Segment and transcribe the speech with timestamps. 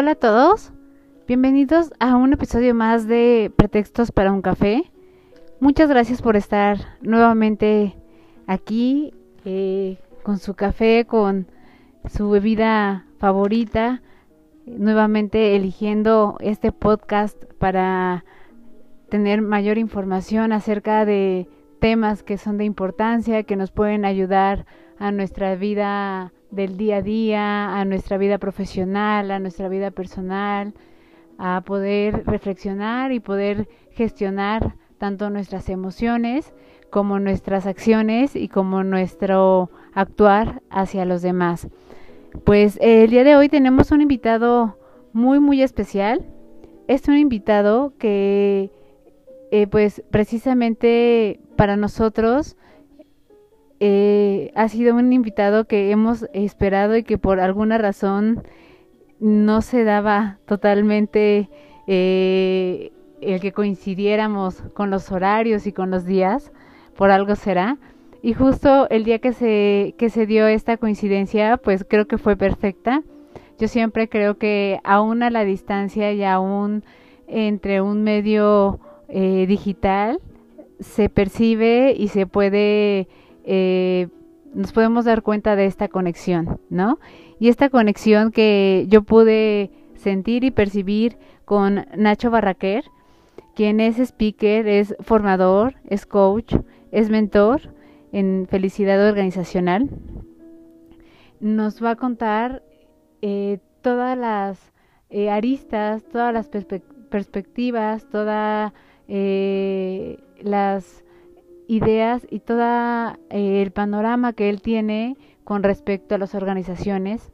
[0.00, 0.72] Hola a todos,
[1.26, 4.84] bienvenidos a un episodio más de Pretextos para un café.
[5.58, 7.96] Muchas gracias por estar nuevamente
[8.46, 9.12] aquí
[9.44, 11.48] eh, con su café, con
[12.08, 14.00] su bebida favorita,
[14.66, 18.24] nuevamente eligiendo este podcast para
[19.08, 21.48] tener mayor información acerca de
[21.80, 24.64] temas que son de importancia, que nos pueden ayudar
[25.00, 30.74] a nuestra vida del día a día, a nuestra vida profesional, a nuestra vida personal,
[31.38, 36.52] a poder reflexionar y poder gestionar tanto nuestras emociones
[36.90, 41.68] como nuestras acciones y como nuestro actuar hacia los demás.
[42.44, 44.78] Pues el día de hoy tenemos un invitado
[45.12, 46.26] muy muy especial.
[46.86, 48.70] Es un invitado que
[49.50, 52.56] eh, pues precisamente para nosotros
[53.80, 58.42] eh, ha sido un invitado que hemos esperado y que por alguna razón
[59.20, 61.48] no se daba totalmente
[61.86, 66.52] eh, el que coincidiéramos con los horarios y con los días,
[66.96, 67.78] por algo será.
[68.22, 72.36] Y justo el día que se, que se dio esta coincidencia, pues creo que fue
[72.36, 73.02] perfecta.
[73.58, 76.84] Yo siempre creo que aún a la distancia y aún
[77.26, 80.20] entre un medio eh, digital,
[80.80, 83.08] se percibe y se puede,
[83.50, 84.08] eh,
[84.52, 86.98] nos podemos dar cuenta de esta conexión, ¿no?
[87.40, 91.16] Y esta conexión que yo pude sentir y percibir
[91.46, 92.84] con Nacho Barraquer,
[93.54, 96.56] quien es speaker, es formador, es coach,
[96.92, 97.74] es mentor
[98.12, 99.88] en felicidad organizacional.
[101.40, 102.62] Nos va a contar
[103.22, 104.72] eh, todas las
[105.08, 106.50] eh, aristas, todas las
[107.08, 108.74] perspectivas, todas
[109.08, 111.02] las
[111.68, 117.30] ideas y todo el panorama que él tiene con respecto a las organizaciones,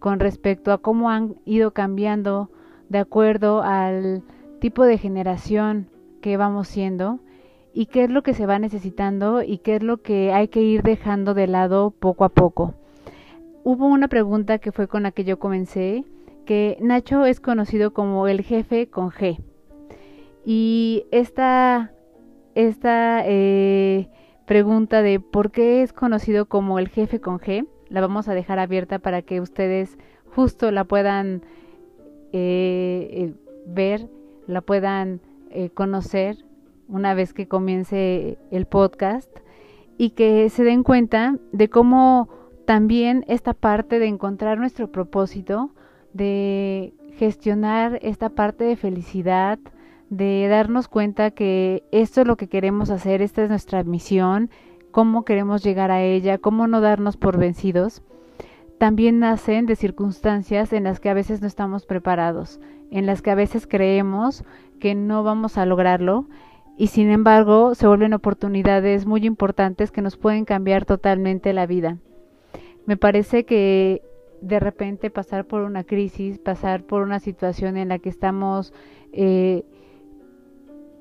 [0.00, 2.50] con respecto a cómo han ido cambiando
[2.88, 4.22] de acuerdo al
[4.58, 5.88] tipo de generación
[6.20, 7.20] que vamos siendo
[7.74, 10.62] y qué es lo que se va necesitando y qué es lo que hay que
[10.62, 12.74] ir dejando de lado poco a poco.
[13.64, 16.04] Hubo una pregunta que fue con la que yo comencé,
[16.46, 19.38] que Nacho es conocido como el jefe con G.
[20.44, 21.92] Y esta,
[22.54, 24.08] esta eh,
[24.46, 28.58] pregunta de por qué es conocido como el jefe con G, la vamos a dejar
[28.58, 29.98] abierta para que ustedes
[30.34, 31.42] justo la puedan
[32.32, 33.34] eh, eh,
[33.66, 34.08] ver
[34.46, 35.20] la puedan
[35.50, 36.44] eh, conocer
[36.88, 39.30] una vez que comience el podcast
[39.96, 42.28] y que se den cuenta de cómo
[42.66, 45.70] también esta parte de encontrar nuestro propósito,
[46.12, 49.58] de gestionar esta parte de felicidad,
[50.16, 54.50] de darnos cuenta que esto es lo que queremos hacer, esta es nuestra misión,
[54.90, 58.02] cómo queremos llegar a ella, cómo no darnos por vencidos,
[58.78, 62.60] también nacen de circunstancias en las que a veces no estamos preparados,
[62.90, 64.44] en las que a veces creemos
[64.78, 66.26] que no vamos a lograrlo
[66.76, 71.98] y sin embargo se vuelven oportunidades muy importantes que nos pueden cambiar totalmente la vida.
[72.86, 74.02] Me parece que
[74.40, 78.72] de repente pasar por una crisis, pasar por una situación en la que estamos
[79.12, 79.64] eh,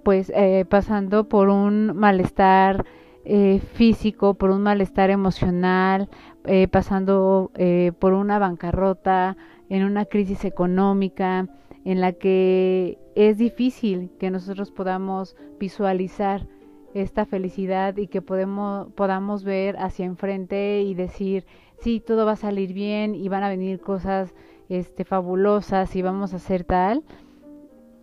[0.04, 2.86] pues eh, pasando por un malestar
[3.26, 6.10] eh, físico, por un malestar emocional,
[6.44, 9.38] eh, pasando eh, por una bancarrota,
[9.70, 11.48] en una crisis económica,
[11.86, 16.48] en la que es difícil que nosotros podamos visualizar
[16.94, 21.46] esta felicidad y que podemos, podamos ver hacia enfrente y decir,
[21.80, 24.36] sí, todo va a salir bien y van a venir cosas
[24.68, 27.04] este, fabulosas y vamos a hacer tal,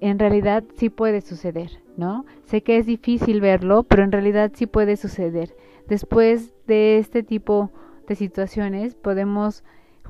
[0.00, 2.24] en realidad sí puede suceder, ¿no?
[2.46, 5.54] Sé que es difícil verlo, pero en realidad sí puede suceder.
[5.86, 7.70] Después de este tipo
[8.08, 9.62] de situaciones podemos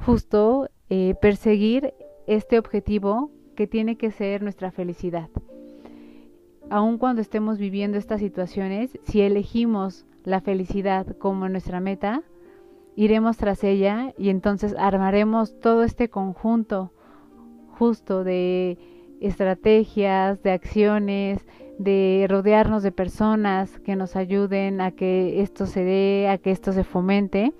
[0.07, 1.93] justo eh, perseguir
[2.27, 5.29] este objetivo que tiene que ser nuestra felicidad.
[6.71, 12.23] Aun cuando estemos viviendo estas situaciones, si elegimos la felicidad como nuestra meta,
[12.95, 16.93] iremos tras ella y entonces armaremos todo este conjunto
[17.79, 18.79] justo de
[19.21, 21.47] estrategias, de acciones,
[21.81, 26.73] de rodearnos de personas que nos ayuden a que esto se dé, a que esto
[26.75, 27.55] se fomente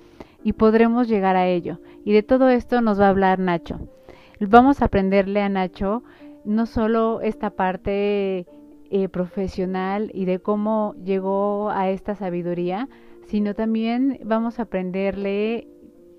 [0.45, 1.79] y podremos llegar a ello.
[2.05, 3.81] Y de todo esto nos va a hablar Nacho.
[4.39, 6.03] Vamos a aprenderle a Nacho
[6.45, 8.47] no solo esta parte
[8.91, 12.91] eh, profesional y de cómo llegó a esta sabiduría,
[13.25, 15.67] sino también vamos a aprenderle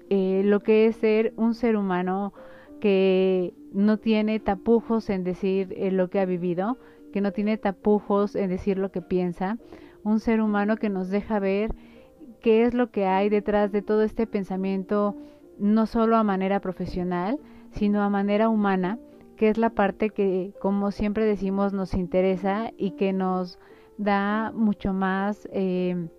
[0.09, 2.33] eh, lo que es ser un ser humano
[2.79, 6.79] que no tiene tapujos en decir eh, lo que ha vivido,
[7.11, 9.57] que no tiene tapujos en decir lo que piensa,
[10.03, 11.73] un ser humano que nos deja ver
[12.41, 15.15] qué es lo que hay detrás de todo este pensamiento,
[15.59, 17.39] no solo a manera profesional,
[17.71, 18.99] sino a manera humana,
[19.37, 23.59] que es la parte que, como siempre decimos, nos interesa y que nos
[23.97, 26.09] da mucho más eh,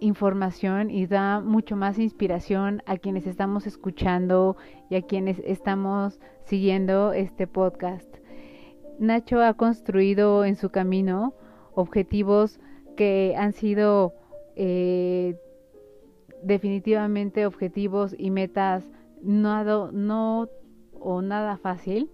[0.00, 4.56] información y da mucho más inspiración a quienes estamos escuchando
[4.90, 8.21] y a quienes estamos siguiendo este podcast.
[8.98, 11.34] Nacho ha construido en su camino
[11.74, 12.60] objetivos
[12.96, 14.14] que han sido
[14.56, 15.36] eh,
[16.42, 18.84] definitivamente objetivos y metas
[19.22, 20.48] no, no
[20.98, 22.10] o nada fácil,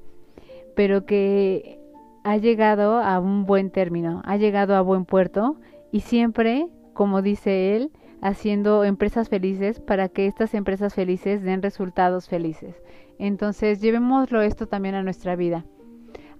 [0.74, 1.80] pero que
[2.24, 5.56] ha llegado a un buen término, ha llegado a buen puerto
[5.90, 7.90] y siempre, como dice él,
[8.20, 12.82] haciendo empresas felices para que estas empresas felices den resultados felices.
[13.18, 15.64] Entonces, llevémoslo esto también a nuestra vida.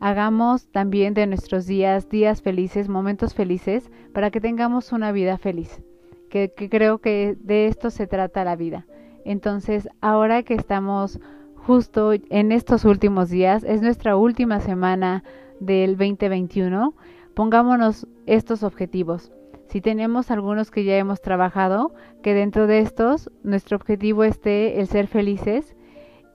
[0.01, 5.83] Hagamos también de nuestros días días felices, momentos felices, para que tengamos una vida feliz.
[6.31, 8.87] Que, creo que de esto se trata la vida.
[9.25, 11.21] Entonces, ahora que estamos
[11.57, 15.25] justo en estos últimos días, es nuestra última semana
[15.59, 16.95] del 2021,
[17.35, 19.33] pongámonos estos objetivos.
[19.67, 21.93] Si tenemos algunos que ya hemos trabajado,
[22.23, 25.77] que dentro de estos nuestro objetivo esté el ser felices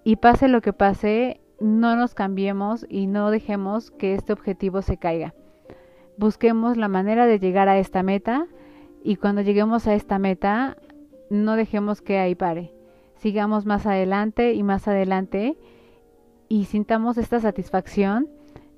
[0.04, 4.98] y pase lo que pase, no nos cambiemos y no dejemos que este objetivo se
[4.98, 5.34] caiga.
[6.18, 8.48] Busquemos la manera de llegar a esta meta
[9.02, 10.78] y cuando lleguemos a esta meta,
[11.30, 12.74] no dejemos que ahí pare.
[13.16, 15.58] Sigamos más adelante y más adelante
[16.50, 18.28] y sintamos esta satisfacción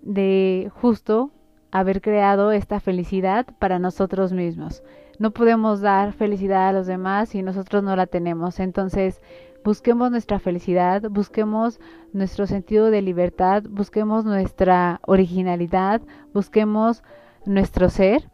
[0.03, 1.31] de justo
[1.71, 4.83] haber creado esta felicidad para nosotros mismos.
[5.17, 8.59] No podemos dar felicidad a los demás si nosotros no la tenemos.
[8.59, 9.21] Entonces,
[9.65, 11.79] busquemos nuestra felicidad, busquemos
[12.13, 16.01] nuestro sentido de libertad, busquemos nuestra originalidad,
[16.33, 17.03] busquemos
[17.45, 18.29] nuestro ser.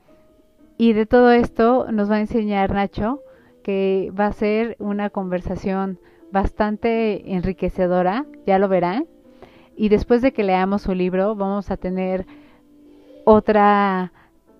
[0.77, 3.21] Y de todo esto nos va a enseñar Nacho,
[3.63, 5.99] que va a ser una conversación
[6.33, 9.05] bastante enriquecedora, ya lo verán.
[9.77, 12.25] Y después de que leamos su libro, vamos a tener
[13.23, 14.11] otra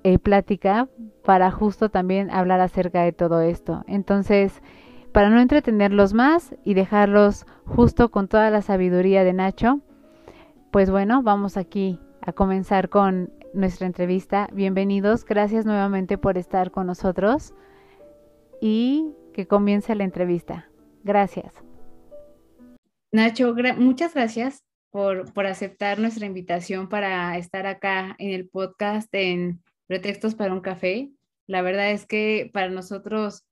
[0.03, 0.88] eh, plática
[1.25, 3.83] para justo también hablar acerca de todo esto.
[3.88, 4.62] Entonces,
[5.11, 9.81] para no entretenerlos más y dejarlos justo con toda la sabiduría de Nacho,
[10.71, 14.47] pues bueno, vamos aquí a comenzar con nuestra entrevista.
[14.53, 17.53] Bienvenidos, gracias nuevamente por estar con nosotros
[18.61, 20.69] y que comience la entrevista.
[21.03, 21.53] Gracias.
[23.11, 29.61] Nacho, muchas gracias por, por, aceptar nuestra invitación para estar acá en el podcast en
[29.87, 31.11] Pretextos para un Café.
[31.47, 33.45] La verdad es que para nosotros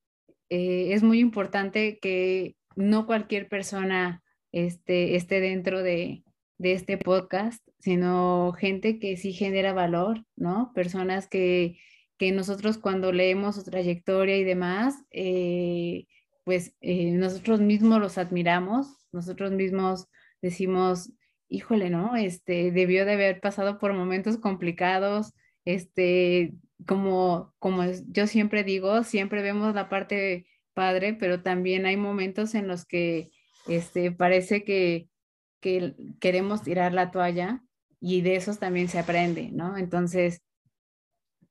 [0.50, 6.24] eh, es muy importante que no cualquier persona esté, esté dentro de,
[6.58, 10.72] de, este podcast, sino gente que sí genera valor, ¿no?
[10.74, 11.78] Personas que,
[12.18, 16.06] que nosotros cuando leemos su trayectoria y demás, eh,
[16.44, 20.08] pues eh, nosotros mismos los admiramos, nosotros mismos
[20.42, 21.12] decimos,
[21.48, 22.16] híjole, ¿no?
[22.16, 25.34] Este, debió de haber pasado por momentos complicados,
[25.66, 26.54] este,
[26.86, 32.68] como, como yo siempre digo, siempre vemos la parte padre, pero también hay momentos en
[32.68, 33.32] los que
[33.68, 35.10] este, parece que,
[35.60, 37.64] que queremos tirar la toalla
[38.00, 39.78] y de esos también se aprende, ¿no?
[39.78, 40.42] Entonces,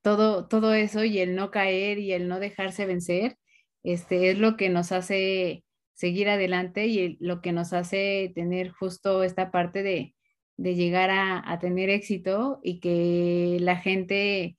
[0.01, 3.37] todo, todo eso y el no caer y el no dejarse vencer,
[3.83, 9.23] este, es lo que nos hace seguir adelante y lo que nos hace tener justo
[9.23, 10.15] esta parte de,
[10.57, 14.58] de llegar a, a, tener éxito y que la gente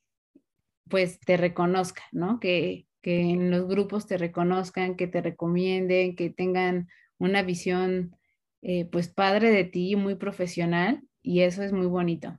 [0.90, 2.38] pues te reconozca, ¿no?
[2.40, 8.14] Que, que en los grupos te reconozcan, que te recomienden, que tengan una visión
[8.62, 12.38] eh, pues padre de ti, muy profesional y eso es muy bonito.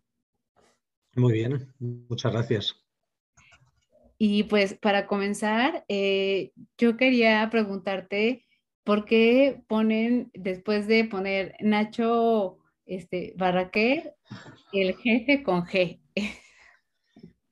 [1.15, 2.75] Muy bien, muchas gracias.
[4.17, 8.45] Y pues para comenzar, eh, yo quería preguntarte
[8.83, 14.13] por qué ponen, después de poner Nacho este, Barraquer,
[14.73, 15.99] el jefe con G.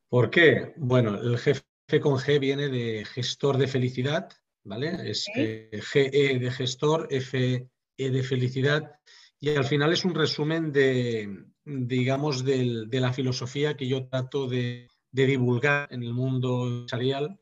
[0.10, 0.74] ¿Por qué?
[0.76, 1.64] Bueno, el jefe
[2.02, 4.30] con G viene de gestor de felicidad,
[4.64, 5.10] ¿vale?
[5.10, 8.92] Es GE de gestor, FE de felicidad.
[9.40, 14.88] Y al final es un resumen de, digamos, de, la filosofía que yo trato de,
[15.12, 17.40] divulgar en el mundo empresarial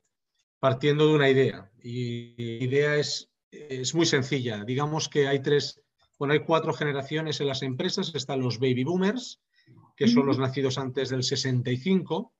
[0.59, 1.71] partiendo de una idea.
[1.81, 4.65] Y la idea es, es muy sencilla.
[4.65, 5.81] Digamos que hay tres,
[6.19, 8.13] bueno, hay cuatro generaciones en las empresas.
[8.13, 9.41] Están los baby boomers,
[9.95, 12.33] que son los nacidos antes del 65,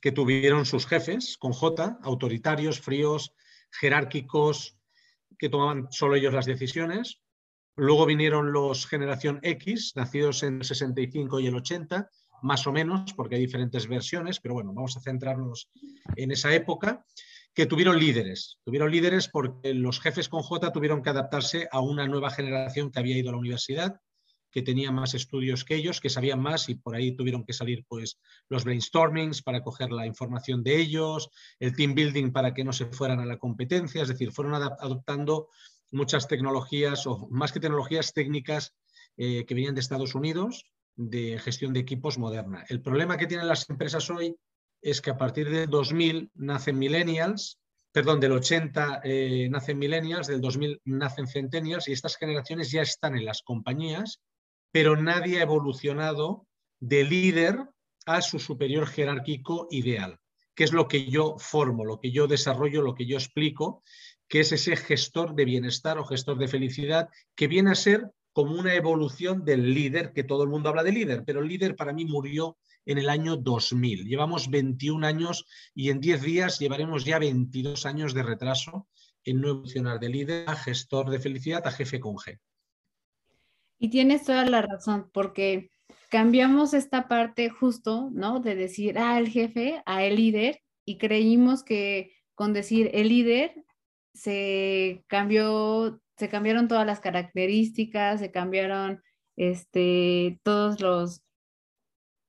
[0.00, 3.34] que tuvieron sus jefes con J, autoritarios, fríos,
[3.70, 4.76] jerárquicos,
[5.38, 7.20] que tomaban solo ellos las decisiones.
[7.76, 12.10] Luego vinieron los generación X, nacidos en el 65 y el 80,
[12.42, 15.70] más o menos, porque hay diferentes versiones, pero bueno, vamos a centrarnos
[16.16, 17.04] en esa época,
[17.54, 18.58] que tuvieron líderes.
[18.64, 23.00] Tuvieron líderes porque los jefes con J tuvieron que adaptarse a una nueva generación que
[23.00, 24.00] había ido a la universidad,
[24.50, 27.84] que tenía más estudios que ellos, que sabían más y por ahí tuvieron que salir
[27.88, 32.72] pues los brainstormings para coger la información de ellos, el team building para que no
[32.72, 35.48] se fueran a la competencia, es decir, fueron adoptando
[35.90, 38.74] muchas tecnologías o más que tecnologías técnicas
[39.16, 40.64] eh, que venían de Estados Unidos
[40.98, 42.64] de gestión de equipos moderna.
[42.68, 44.36] El problema que tienen las empresas hoy
[44.82, 47.60] es que a partir del 2000 nacen millennials,
[47.92, 53.16] perdón, del 80 eh, nacen millennials, del 2000 nacen centennials y estas generaciones ya están
[53.16, 54.20] en las compañías,
[54.70, 56.46] pero nadie ha evolucionado
[56.80, 57.58] de líder
[58.06, 60.18] a su superior jerárquico ideal,
[60.54, 63.82] que es lo que yo formo, lo que yo desarrollo, lo que yo explico
[64.28, 68.52] que es ese gestor de bienestar o gestor de felicidad, que viene a ser como
[68.52, 71.92] una evolución del líder, que todo el mundo habla de líder, pero el líder para
[71.92, 74.06] mí murió en el año 2000.
[74.06, 78.86] Llevamos 21 años y en 10 días llevaremos ya 22 años de retraso
[79.24, 82.38] en no evolucionar de líder a gestor de felicidad a jefe con G.
[83.78, 85.70] Y tienes toda la razón, porque
[86.10, 88.40] cambiamos esta parte justo, ¿no?
[88.40, 93.64] De decir, ah, el jefe, a el líder, y creímos que con decir el líder
[94.14, 99.02] se cambió, se cambiaron todas las características, se cambiaron
[99.36, 101.22] este, todos los,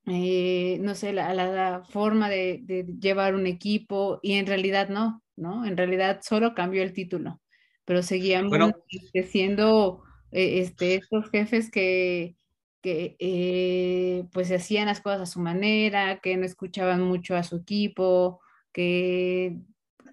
[0.06, 5.64] eh, no sé, la, forma de, llevar un equipo y en realidad no, ¿no?
[5.64, 7.40] En realidad solo cambió el título,
[7.84, 8.52] pero seguíamos
[8.88, 12.36] este, siendo este, estos jefes que,
[12.82, 17.56] que eh, pues hacían las cosas a su manera, que no escuchaban mucho a su
[17.56, 18.40] equipo,
[18.72, 19.58] que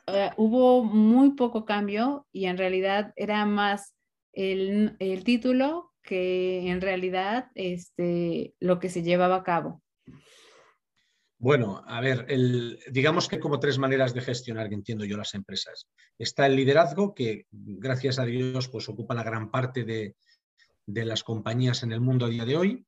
[0.08, 3.94] eh, hubo muy poco cambio y en realidad era más
[4.34, 4.96] el,
[5.26, 9.82] título que en realidad este, lo que se llevaba a cabo.
[11.40, 12.26] Bueno, a ver,
[12.92, 15.88] digamos que como tres maneras de gestionar, que entiendo yo, las empresas.
[16.18, 20.16] Está el liderazgo, que gracias a Dios pues, ocupa la gran parte de,
[20.88, 22.86] de las compañías en el mundo a día de hoy.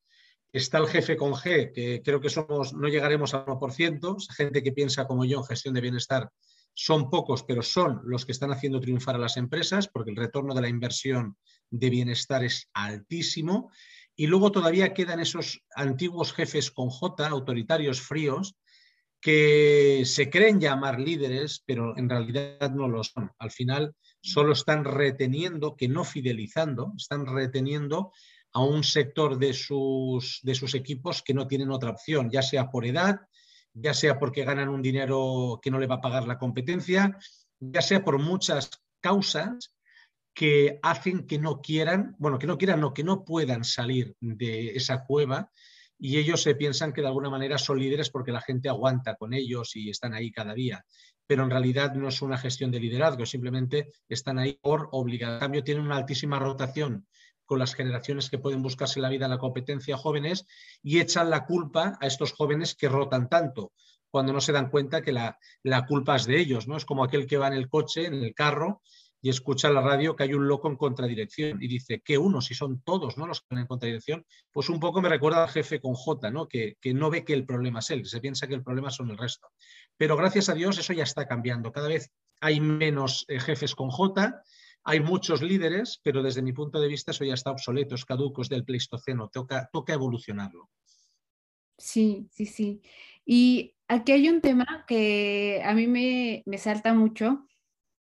[0.52, 4.72] Está el jefe con G, que creo que somos, no llegaremos al 1%, gente que
[4.72, 6.28] piensa como yo en gestión de bienestar
[6.74, 10.54] son pocos, pero son los que están haciendo triunfar a las empresas porque el retorno
[10.54, 11.36] de la inversión
[11.70, 13.70] de bienestar es altísimo.
[14.20, 18.54] Y luego todavía quedan esos antiguos jefes con J, autoritarios fríos,
[19.18, 23.30] que se creen llamar líderes, pero en realidad no lo son.
[23.38, 28.12] Al final solo están reteniendo, que no fidelizando, están reteniendo
[28.52, 32.68] a un sector de sus, de sus equipos que no tienen otra opción, ya sea
[32.68, 33.20] por edad,
[33.72, 37.16] ya sea porque ganan un dinero que no le va a pagar la competencia,
[37.58, 38.68] ya sea por muchas
[39.00, 39.74] causas
[40.40, 44.70] que hacen que no quieran, bueno, que no quieran, no, que no puedan salir de
[44.70, 45.50] esa cueva
[45.98, 49.34] y ellos se piensan que de alguna manera son líderes porque la gente aguanta con
[49.34, 50.82] ellos y están ahí cada día.
[51.26, 55.34] Pero en realidad no es una gestión de liderazgo, simplemente están ahí por obligación.
[55.34, 57.06] En cambio, tienen una altísima rotación
[57.44, 60.46] con las generaciones que pueden buscarse la vida en la competencia jóvenes
[60.82, 63.72] y echan la culpa a estos jóvenes que rotan tanto,
[64.08, 65.36] cuando no se dan cuenta que la,
[65.86, 66.78] culpa es de ellos, ¿no?
[66.78, 68.80] Es como aquel que va en el coche, en el carro,
[69.22, 72.40] y escucha la radio que hay un loco en contradirección y dice, ¿qué uno?
[72.40, 73.26] Si son todos ¿no?
[73.26, 76.48] los que van en contradirección, pues un poco me recuerda al jefe con J, ¿no?
[76.48, 79.10] Que, que, no ve que el problema es él, se piensa que el problema son
[79.10, 79.48] el resto.
[79.96, 81.72] Pero gracias a Dios eso ya está cambiando.
[81.72, 82.10] Cada vez
[82.40, 84.42] hay menos eh, jefes con J
[84.84, 88.42] hay muchos líderes, pero desde mi punto de vista eso ya está obsoleto, es caduco,
[88.42, 90.70] es del Pleistoceno, toca, toca evolucionarlo.
[91.76, 92.82] Sí, sí, sí.
[93.24, 97.46] Y aquí hay un tema que a mí me, salta mucho.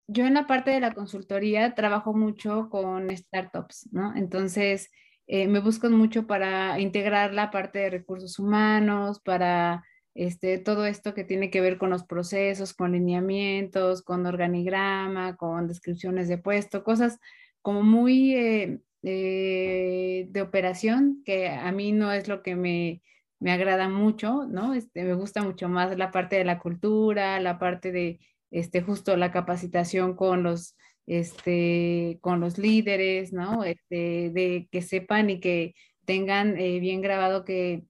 [0.08, 4.16] Yo en la parte de la consultoría trabajo mucho con startups, ¿no?
[4.16, 4.90] Entonces,
[5.26, 9.84] eh, me buscan mucho para integrar la parte de recursos humanos, para
[10.14, 15.68] este, todo esto que tiene que ver con los procesos, con lineamientos, con organigrama, con
[15.68, 17.20] descripciones de puesto, cosas
[17.60, 23.02] como muy eh, eh, de operación, que a mí no es lo que me,
[23.46, 24.74] agrada mucho, ¿no?
[24.74, 29.16] Este, me gusta mucho más la parte de la cultura, la parte de este, justo
[29.16, 30.76] la capacitación con los,
[31.06, 33.64] este, con los líderes, ¿no?
[33.64, 35.74] Este, de que sepan y que
[36.04, 37.84] tengan eh, bien grabado que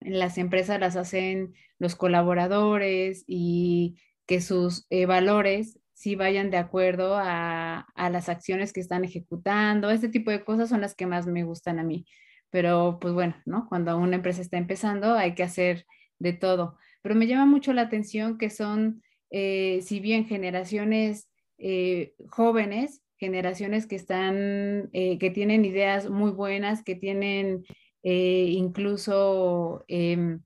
[0.00, 7.16] las empresas las hacen los colaboradores y que sus eh, valores sí vayan de acuerdo
[7.16, 9.90] a, a, las acciones que están ejecutando.
[9.90, 12.06] Este tipo de cosas son las que más me gustan a mí.
[12.50, 13.66] Pero pues bueno, ¿no?
[13.68, 15.86] Cuando una empresa está empezando hay que hacer
[16.18, 16.78] de todo.
[17.02, 21.28] Pero me llama mucho la atención que son, eh, si bien generaciones
[21.58, 27.64] eh, jóvenes, generaciones que están, eh, que tienen ideas muy buenas, que tienen
[28.08, 30.40] incluso em,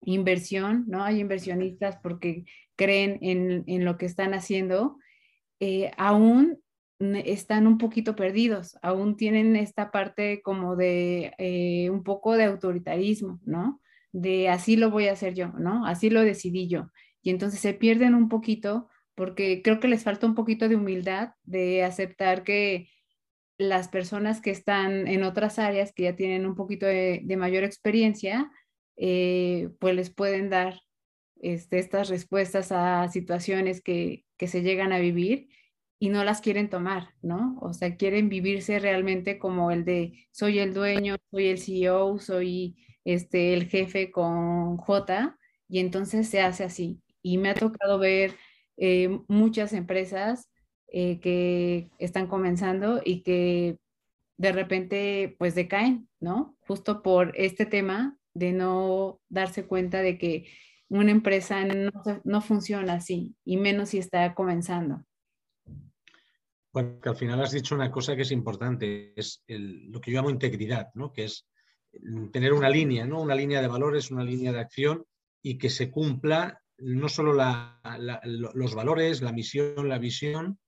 [0.00, 1.04] inversión, ¿no?
[1.04, 2.44] Hay inversionistas porque
[2.76, 4.96] creen en, en lo que están haciendo,
[5.98, 6.62] aún
[6.98, 11.34] están un poquito perdidos, aún tienen esta parte como de
[11.92, 13.82] un poco de autoritarismo, ¿no?
[14.12, 15.86] de así lo voy a hacer yo, ¿no?
[15.86, 16.90] Así lo decidí yo.
[17.22, 21.34] Y entonces se pierden un poquito porque creo que les falta un poquito de humildad
[21.44, 22.88] de aceptar que
[23.58, 28.50] las personas que están en otras áreas, que ya tienen un poquito de, mayor experiencia,
[28.96, 30.80] eh, pues les pueden dar
[31.40, 35.48] este, estas respuestas a situaciones que, que se llegan a vivir
[36.02, 37.56] y no las quieren tomar, ¿no?
[37.60, 42.76] O sea, quieren vivirse realmente como el de soy el dueño, soy el CEO, soy
[43.04, 45.38] este, el jefe con J,
[45.68, 47.00] y entonces se hace así.
[47.22, 48.34] Y me ha tocado ver
[48.76, 50.50] eh, muchas empresas
[50.88, 53.78] eh, que están comenzando y que
[54.36, 56.56] de repente pues decaen, ¿no?
[56.66, 60.46] Justo por este tema de no darse cuenta de que
[60.88, 61.64] una empresa
[62.24, 65.02] no, funciona así, y menos si está comenzando.
[66.72, 70.18] Bueno, que al final has dicho una cosa que es importante, es lo que yo
[70.18, 71.12] llamo integridad, ¿no?
[71.12, 71.46] Que es
[72.32, 73.20] tener una línea, ¿no?
[73.20, 75.06] Una línea de valores, una línea de acción
[75.42, 80.58] y que se cumpla no solo los valores, la misión, la visión,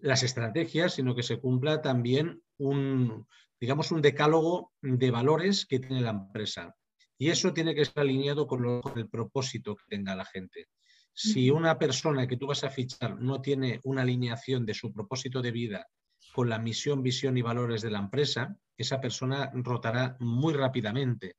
[0.00, 3.26] las estrategias, sino que se cumpla también un,
[3.60, 6.74] digamos, un decálogo de valores que tiene la empresa.
[7.18, 10.68] Y eso tiene que estar alineado con, con el propósito que tenga la gente.
[11.12, 15.42] Si una persona que tú vas a fichar no tiene una alineación de su propósito
[15.42, 15.86] de vida
[16.32, 21.36] con la misión, visión y valores de la empresa, esa persona rotará muy rápidamente.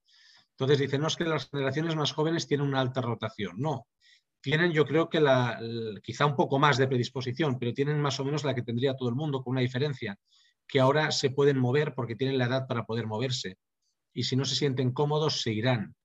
[0.51, 3.55] Entonces dicen, no es que las generaciones más jóvenes tienen una alta rotación.
[3.57, 3.87] No,
[4.41, 5.59] tienen yo creo que la,
[6.03, 9.09] quizá un poco más de predisposición, pero tienen más o menos la que tendría todo
[9.09, 10.17] el mundo, con una diferencia,
[10.67, 13.57] que ahora se pueden mover porque tienen la edad para poder moverse.
[14.13, 15.95] Y si no se sienten cómodos, se irán.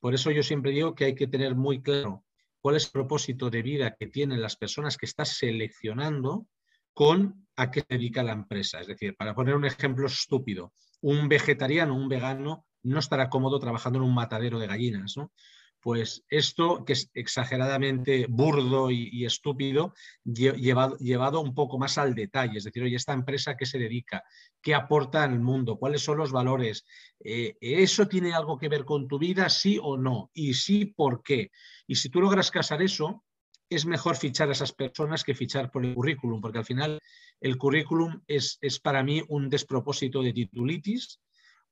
[0.00, 2.24] Por eso yo siempre digo que hay que tener muy claro
[2.60, 6.46] cuál es el propósito de vida que tienen las personas que estás seleccionando
[6.92, 8.80] con a qué se dedica la empresa.
[8.80, 13.98] Es decir, para poner un ejemplo estúpido, un vegetariano, un vegano, no estará cómodo trabajando
[13.98, 15.16] en un matadero de gallinas.
[15.16, 15.32] ¿no?
[15.80, 22.58] Pues esto, que es exageradamente burdo y, estúpido, llevado, un poco más al detalle.
[22.58, 24.24] Es decir, oye, esta empresa qué se dedica,
[24.60, 26.84] qué aporta al mundo, cuáles son los valores.
[27.20, 30.30] Eh, ¿Eso tiene algo que ver con tu vida, sí o no?
[30.34, 31.50] Y sí, ¿por qué?
[31.86, 33.24] Y si tú logras casar eso,
[33.70, 37.00] es mejor fichar a esas personas que fichar por el currículum, porque al final
[37.40, 41.20] el currículum es, para mí un despropósito de titulitis,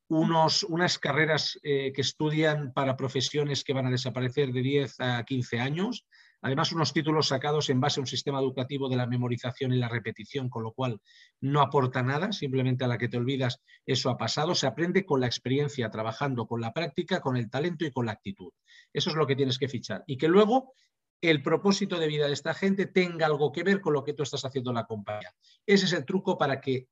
[0.08, 5.24] unos, unas carreras eh, que estudian para profesiones que van a desaparecer de 10 a
[5.24, 6.06] 15 años,
[6.42, 9.88] además unos títulos sacados en base a un sistema educativo de la memorización y la
[9.88, 11.00] repetición, con lo cual
[11.40, 15.20] no aporta nada, simplemente a la que te olvidas eso ha pasado, se aprende con
[15.20, 18.52] la experiencia, trabajando con la práctica, con el talento y con la actitud.
[18.92, 20.04] Eso es lo que tienes que fichar.
[20.06, 20.72] Y que luego
[21.20, 24.22] el propósito de vida de esta gente tenga algo que ver con lo que tú
[24.22, 25.34] estás haciendo en la compañía.
[25.64, 26.88] Ese es el truco para que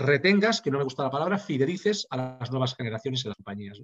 [0.00, 3.80] retengas, que no me gusta la palabra, fidelices a las nuevas generaciones en las compañías.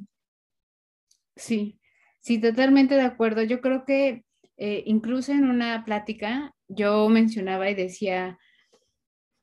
[1.36, 1.78] Sí,
[2.20, 3.42] sí, totalmente de acuerdo.
[3.42, 4.24] Yo creo que
[4.56, 8.38] eh, incluso en una plática yo mencionaba y decía,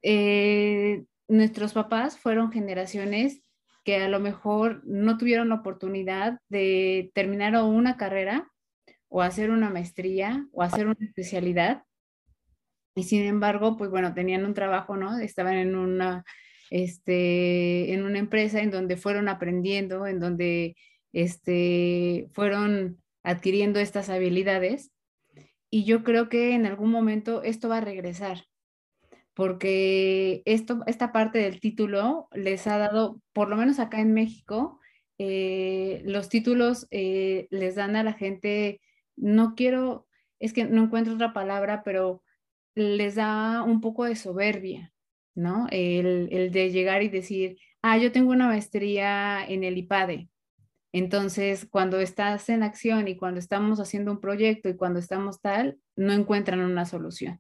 [0.02, 3.42] eh, nuestros papás fueron generaciones
[3.84, 8.50] que a lo mejor no tuvieron la oportunidad de terminar una carrera
[9.10, 11.84] o hacer una maestría o hacer una especialidad.
[12.96, 15.20] Y sin embargo, pues bueno, tenían un trabajo, ¿no?
[15.20, 16.24] Estaban en una,
[16.69, 20.76] este, en una empresa en donde fueron aprendiendo, en donde
[21.12, 24.91] este, fueron adquiriendo estas habilidades.
[25.69, 28.45] Y yo creo que en algún momento esto va a regresar,
[29.34, 34.80] porque esto, esta parte del título les ha dado, por lo menos acá en México,
[35.17, 38.82] eh, los títulos eh, les dan a la gente
[39.15, 40.08] no quiero,
[40.39, 42.23] es que no encuentro otra palabra, pero
[42.76, 44.92] les da un poco de soberbia,
[45.36, 45.67] ¿no?
[45.72, 50.30] El, de llegar y decir, ah, yo tengo una maestría en el IPADE.
[50.91, 55.80] Entonces, cuando estás en acción y cuando estamos haciendo un proyecto y cuando estamos tal,
[55.96, 57.39] no encuentran una solución.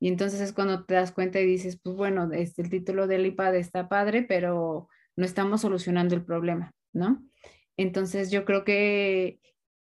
[0.00, 3.24] Y entonces es cuando te das cuenta y dices, pues bueno, este, el título del
[3.24, 7.22] IPADE está padre, pero no estamos solucionando el problema, ¿no?
[7.76, 9.38] Entonces yo creo que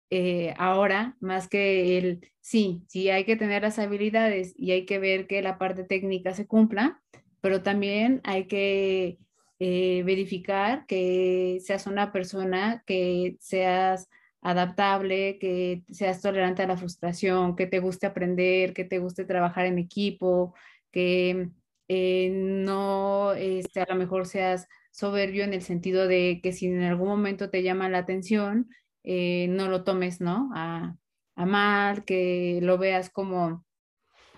[0.10, 5.00] eh, ahora, más que el, sí, sí hay que tener las habilidades y hay que
[5.00, 7.02] ver que la parte técnica se cumpla,
[7.42, 9.18] pero también hay que
[9.60, 14.10] eh, verificar que seas una persona que seas
[14.42, 19.66] adaptable, que seas tolerante a la frustración, que te guste aprender, que te guste trabajar
[19.66, 20.54] en equipo,
[20.92, 21.50] que
[21.88, 26.84] eh, no este, a lo mejor seas soberbio en el sentido de que si en
[26.84, 28.70] algún momento te llama la atención,
[29.04, 30.50] eh, no lo tomes, ¿no?
[30.56, 30.98] A,
[31.36, 33.64] mal, que lo veas como,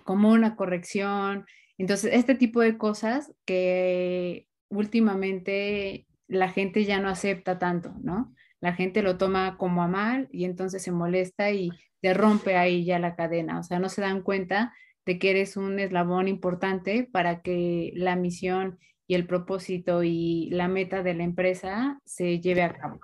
[0.04, 1.46] como una corrección.
[1.80, 8.36] Entonces, este tipo de cosas que últimamente la gente ya no acepta tanto, ¿no?
[8.60, 12.84] La gente lo toma como a mal y entonces se molesta y te rompe ahí
[12.84, 13.60] ya la cadena.
[13.60, 14.74] O sea, no se dan cuenta
[15.06, 20.68] de que eres un eslabón importante para que la misión y el propósito y la
[20.68, 23.00] meta de la empresa se lleve a cabo.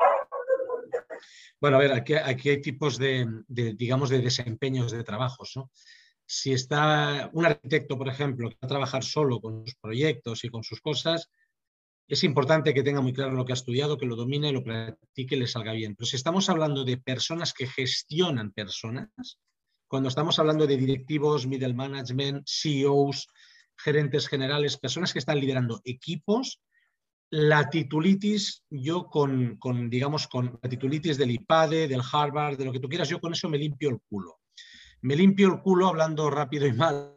[1.61, 5.71] Bueno, a ver, aquí, aquí hay tipos de, digamos, de desempeños de trabajos, ¿no?
[6.27, 10.49] Si está un arquitecto, por ejemplo, que va a trabajar solo con sus proyectos y
[10.49, 11.29] con sus cosas,
[12.07, 15.35] es importante que tenga muy claro lo que ha estudiado, que lo domine, lo practique
[15.35, 15.95] y le salga bien.
[15.95, 19.39] Pero si estamos hablando de personas que gestionan personas,
[19.87, 23.27] cuando estamos hablando de directivos, middle management, CEOs,
[23.77, 26.61] gerentes generales, personas que están liderando equipos,
[27.31, 32.71] la titulitis, yo con, con, digamos, con la titulitis del IPADE, del Harvard, de lo
[32.71, 34.39] que tú quieras, yo con eso me limpio el culo.
[35.05, 37.15] Me limpio el culo hablando rápido y mal,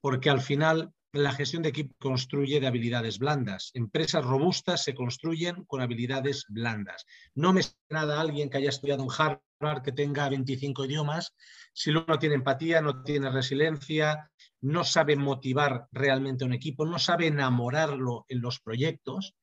[0.00, 3.70] porque al final la gestión de equipo construye de habilidades blandas.
[3.74, 7.06] Empresas robustas se construyen con habilidades blandas.
[7.36, 11.32] No me nada alguien que haya estudiado en Harvard, que tenga 25 idiomas,
[11.72, 14.28] si luego no tiene empatía, no tiene resiliencia,
[14.60, 19.36] no sabe motivar realmente a un equipo, no sabe enamorarlo en los proyectos.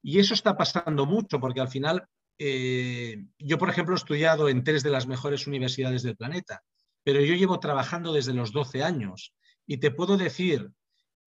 [0.00, 2.06] Y eso está pasando mucho porque al final,
[2.38, 6.62] eh, yo por ejemplo he estudiado en tres de las mejores universidades del planeta,
[7.06, 9.32] pero yo llevo trabajando desde los 12 años
[9.64, 10.72] y te puedo decir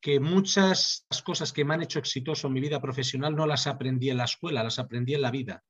[0.01, 4.09] que muchas cosas que me han hecho exitoso en mi vida profesional no las aprendí
[4.09, 5.63] en la escuela, las aprendí en la vida.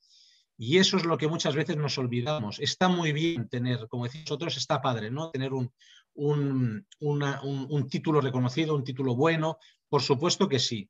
[0.58, 2.60] Y eso es lo que muchas veces nos olvidamos.
[2.60, 5.30] Está muy bien tener, como decís vosotros, está padre, ¿no?
[5.30, 5.72] Tener un,
[6.16, 10.90] un, un, título reconocido, un título bueno, por supuesto que sí.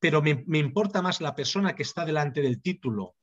[0.00, 3.14] Pero me, me importa más la persona que está delante del título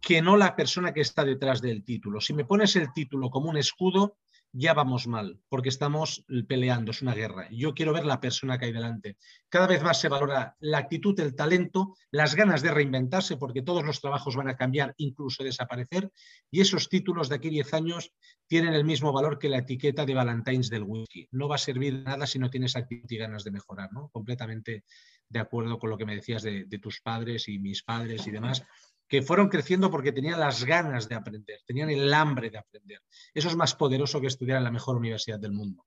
[0.00, 2.20] que no la persona que está detrás del título.
[2.20, 4.18] Si me pones el título como un escudo,
[4.58, 7.46] ya vamos mal, porque estamos peleando, es una guerra.
[7.50, 9.18] Yo quiero ver la persona que hay delante.
[9.50, 13.84] Cada vez más se valora la actitud, el talento, las ganas de reinventarse, porque todos
[13.84, 16.10] los trabajos van a cambiar, incluso desaparecer,
[16.50, 18.12] y esos títulos de aquí 10 años
[18.46, 21.28] tienen el mismo valor que la etiqueta de Valentine's del whisky.
[21.32, 24.08] No va a servir nada si no tienes actitud y ganas de mejorar, ¿no?
[24.08, 24.84] Completamente
[25.28, 28.30] de acuerdo con lo que me decías de, de tus padres y mis padres y
[28.30, 28.64] demás
[29.08, 33.00] que fueron creciendo porque tenían las ganas de aprender, tenían el hambre de aprender.
[33.32, 35.86] Eso es más poderoso que estudiar en la mejor universidad del mundo.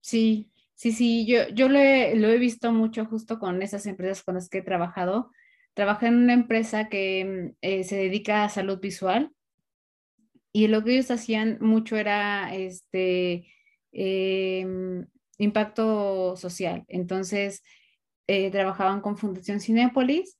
[0.00, 4.48] Sí, sí, sí, yo, yo lo, he, visto mucho justo con esas empresas con las
[4.48, 5.30] que he trabajado.
[5.74, 9.30] Trabajé en una empresa que eh, se dedica a salud visual
[10.52, 13.46] y lo que ellos hacían mucho era este
[13.92, 16.84] em, impacto social.
[16.88, 17.62] Entonces,
[18.26, 20.38] eh, trabajaban con Fundación Cinépolis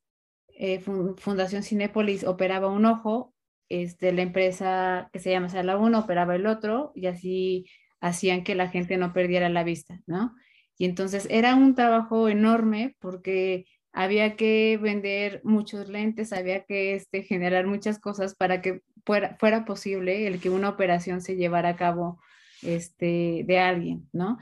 [0.58, 3.34] eh, Fundación Cinépolis operaba un ojo,
[3.68, 7.66] este, la empresa que se llama Sala 1 operaba el otro y así
[8.00, 10.34] hacían que la gente no perdiera la vista, ¿no?
[10.78, 17.22] Y entonces era un trabajo enorme porque había que vender muchos lentes, había que este,
[17.22, 21.76] generar muchas cosas para que fuera, fuera posible el que una operación se llevara a
[21.76, 22.20] cabo
[22.62, 24.38] este, de alguien, ¿no?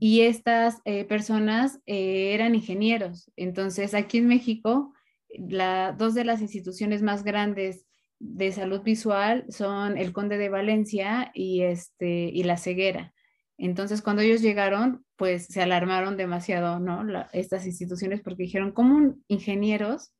[0.00, 3.30] Y estas eh, personas eh, eran ingenieros.
[3.36, 4.93] Entonces, aquí en México,
[5.38, 7.86] dos de las instituciones más grandes
[8.18, 13.12] de salud visual son el Conde de Valencia y, este, y la ceguera.
[13.58, 17.04] Entonces, cuando ellos llegaron, pues se alarmaron demasiado, ¿no?
[17.32, 20.12] estas instituciones porque dijeron, ¿cómo ingenieros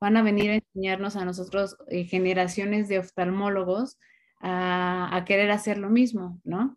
[0.00, 3.98] van a venir a enseñarnos a nosotros eh, generaciones de oftalmólogos
[4.40, 6.76] a, a, querer hacer lo mismo, ¿no?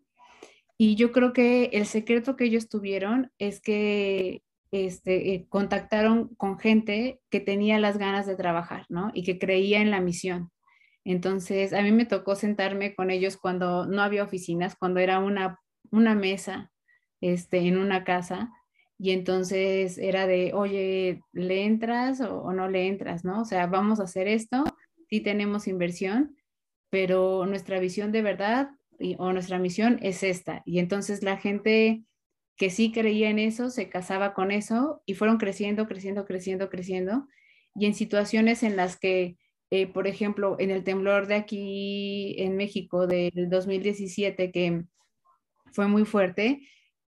[0.78, 6.58] Y yo creo que el secreto que ellos tuvieron es que este, eh, contactaron con
[6.58, 9.10] gente que tenía las ganas de trabajar, ¿no?
[9.14, 10.50] Y que creía en la misión.
[11.04, 15.60] Entonces, a mí me tocó sentarme con ellos cuando no había oficinas, cuando era una,
[15.90, 16.72] una mesa
[17.20, 18.50] este, en una casa.
[18.98, 23.42] Y entonces era de, oye, ¿le entras o, no le entras, no?
[23.42, 24.64] O sea, vamos a hacer esto,
[25.08, 26.36] sí tenemos inversión,
[26.90, 28.70] pero nuestra visión de verdad
[29.18, 30.62] o nuestra misión es esta.
[30.64, 32.04] Y entonces la gente
[32.56, 37.26] que sí creía en eso, se casaba con eso y fueron creciendo, creciendo, creciendo, creciendo.
[37.74, 39.36] Y en situaciones en las que
[39.70, 44.84] eh, por ejemplo, en el temblor de aquí en México del 2017, que
[45.72, 46.60] fue muy fuerte,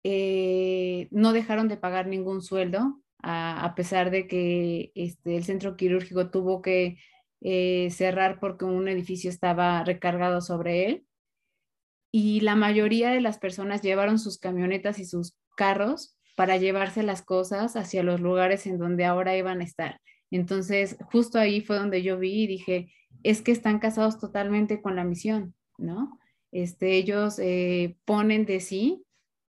[0.03, 6.29] eh, no dejaron de pagar ningún sueldo, a, pesar de que este, el centro quirúrgico
[6.29, 6.97] tuvo que
[7.41, 11.05] eh, cerrar porque un edificio estaba recargado sobre él.
[12.15, 17.23] Y la mayoría de las personas llevaron sus camionetas y sus carros para llevarse las
[17.23, 19.99] cosas hacia los lugares en donde ahora iban a estar.
[20.29, 24.95] Entonces, justo ahí fue donde yo vi y dije, es que están casados totalmente con
[24.95, 26.19] la misión, ¿no?
[26.51, 29.03] Este, ellos eh, ponen de sí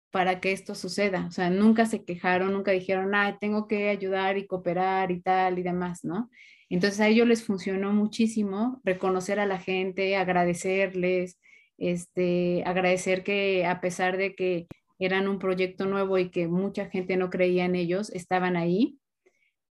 [0.09, 1.25] para que esto suceda.
[1.27, 5.59] O sea, nunca se quejaron, nunca dijeron, ah, tengo que ayudar y cooperar y tal
[5.59, 6.29] y demás, ¿no?
[6.69, 11.37] Entonces a ellos les funcionó muchísimo reconocer a la gente, agradecerles,
[11.77, 14.67] este, agradecer que a pesar de que
[14.99, 18.97] eran un proyecto nuevo y que mucha gente no creía en ellos, estaban ahí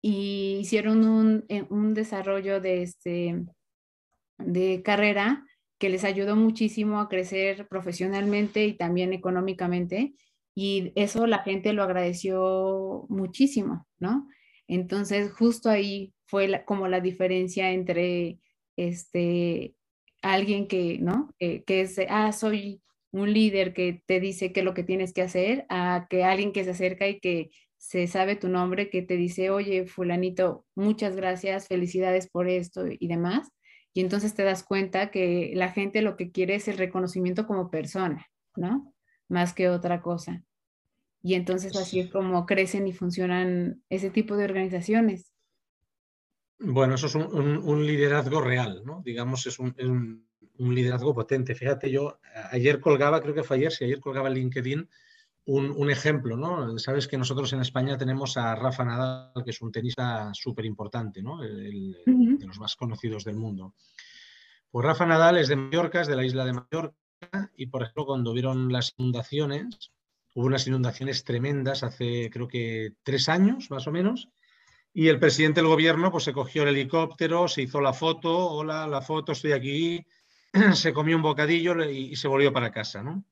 [0.01, 3.45] y hicieron un, eh, un desarrollo de, este,
[4.37, 5.45] de carrera
[5.77, 10.13] que les ayudó muchísimo a crecer profesionalmente y también económicamente
[10.55, 14.27] y eso la gente lo agradeció muchísimo, ¿no?
[14.67, 18.39] Entonces, justo ahí fue como la diferencia entre
[18.75, 19.75] este,
[20.23, 21.29] alguien que, ¿no?
[21.39, 22.81] que es, ah, soy
[23.11, 26.51] un líder que te dice qué es lo que tienes que hacer, a que alguien
[26.51, 31.15] que se acerca y que se sabe tu nombre, que te dice, oye, fulanito, muchas
[31.15, 33.49] gracias, felicidades por esto y demás.
[33.93, 37.69] Y entonces te das cuenta que la gente lo que quiere es el reconocimiento como
[37.69, 38.93] persona, ¿no?
[39.33, 40.43] más que otra cosa.
[41.21, 45.32] Y entonces así es como crecen y funcionan ese tipo de organizaciones.
[46.59, 49.01] Bueno, eso es un, liderazgo real, ¿no?
[49.03, 49.75] Digamos, es un,
[50.57, 51.55] un, liderazgo potente.
[51.55, 52.19] Fíjate, yo
[52.51, 54.89] ayer colgaba, creo que fue ayer, si ayer colgaba en LinkedIn
[55.45, 56.77] un, ejemplo, ¿no?
[56.79, 61.21] Sabes que nosotros en España tenemos a Rafa Nadal, que es un tenista súper importante,
[61.21, 61.43] ¿no?
[61.43, 63.73] El, De los más conocidos del mundo.
[64.71, 66.95] Pues Rafa Nadal es de Mallorca, es de la isla de Mallorca,
[67.57, 69.91] y por ejemplo, cuando vieron las inundaciones,
[70.33, 74.29] hubo unas inundaciones tremendas hace creo que tres años más o menos,
[74.93, 78.87] y el presidente del gobierno pues se cogió el helicóptero, se hizo la foto, hola,
[78.87, 80.05] la foto, estoy aquí,
[80.73, 83.25] se comió un bocadillo y, se volvió para casa, ¿no?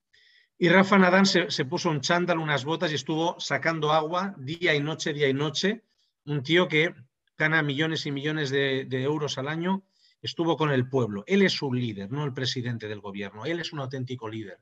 [0.58, 4.80] Y Rafa Nadal se, puso un chándal, unas botas y estuvo sacando agua día y
[4.80, 5.82] noche, día y noche.
[6.24, 6.94] Un tío que
[7.36, 9.82] gana millones y millones de euros al año
[10.22, 11.24] estuvo con el pueblo.
[11.26, 13.44] Él es un líder, no el presidente del gobierno.
[13.44, 14.58] Él es un auténtico líder.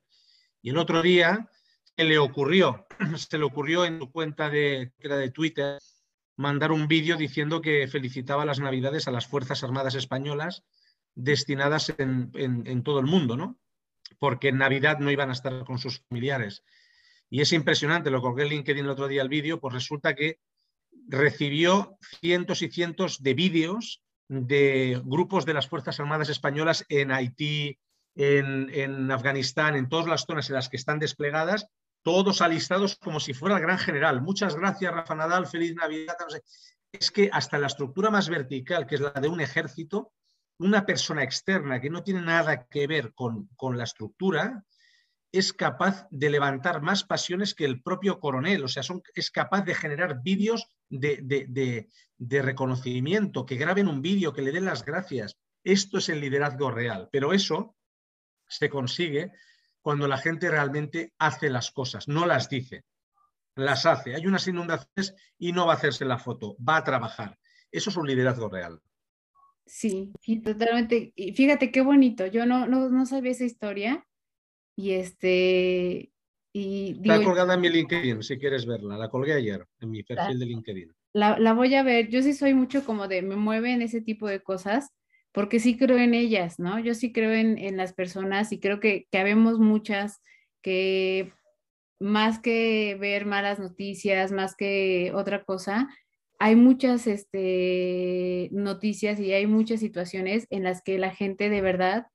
[0.62, 1.48] Y el otro día
[1.96, 2.86] se le ocurrió,
[3.16, 5.78] se le ocurrió en su cuenta de, de Twitter
[6.40, 10.64] mandar un vídeo diciendo que felicitaba las Navidades a las Fuerzas Armadas Españolas
[11.14, 13.58] destinadas en, todo el mundo, ¿no?
[14.18, 16.64] Porque en Navidad no iban a estar con sus familiares.
[17.28, 20.40] Y es impresionante, lo colgué en LinkedIn el otro día el vídeo, pues resulta que
[21.08, 27.78] recibió cientos y cientos de vídeos de grupos de las Fuerzas Armadas Españolas en Haití,
[28.14, 31.66] en, Afganistán, en todas las zonas en las que están desplegadas,
[32.02, 34.22] todos alistados como si fuera el gran general.
[34.22, 36.16] Muchas gracias, Rafa Nadal, feliz Navidad.
[36.92, 40.12] Es que hasta la estructura más vertical, que es la de un ejército,
[40.58, 44.64] una persona externa que no tiene nada que ver con, con la estructura,
[45.32, 48.82] es capaz de levantar más pasiones que el propio coronel, o sea,
[49.14, 54.84] es capaz de generar vídeos de, reconocimiento, que graben un vídeo, que le den las
[54.84, 55.36] gracias.
[55.62, 57.76] Esto es el liderazgo real, pero eso
[58.48, 59.32] se consigue
[59.82, 62.84] cuando la gente realmente hace las cosas, no las dice,
[63.54, 64.14] las hace.
[64.14, 67.38] Hay unas inundaciones y no va a hacerse la foto, va a trabajar.
[67.70, 68.80] Eso es un liderazgo real.
[69.66, 70.12] Sí,
[70.44, 71.12] totalmente.
[71.14, 72.26] Y fíjate qué bonito.
[72.26, 74.04] Yo no, no sabía esa historia
[74.74, 76.12] y este,
[76.52, 78.96] y Está colgada en mi LinkedIn, si quieres verla.
[78.96, 80.94] La colgué ayer en mi perfil de LinkedIn.
[81.12, 82.08] La, la, voy a ver.
[82.08, 84.90] Yo sí soy mucho como de, me mueven ese tipo de cosas,
[85.32, 86.78] porque sí creo en ellas, ¿no?
[86.78, 90.20] Yo sí creo en, en las personas y creo que, que habemos muchas
[90.62, 91.32] que
[92.00, 95.88] más que ver malas noticias, más que otra cosa,
[96.38, 102.06] hay muchas este, noticias y hay muchas situaciones en las que la gente de verdad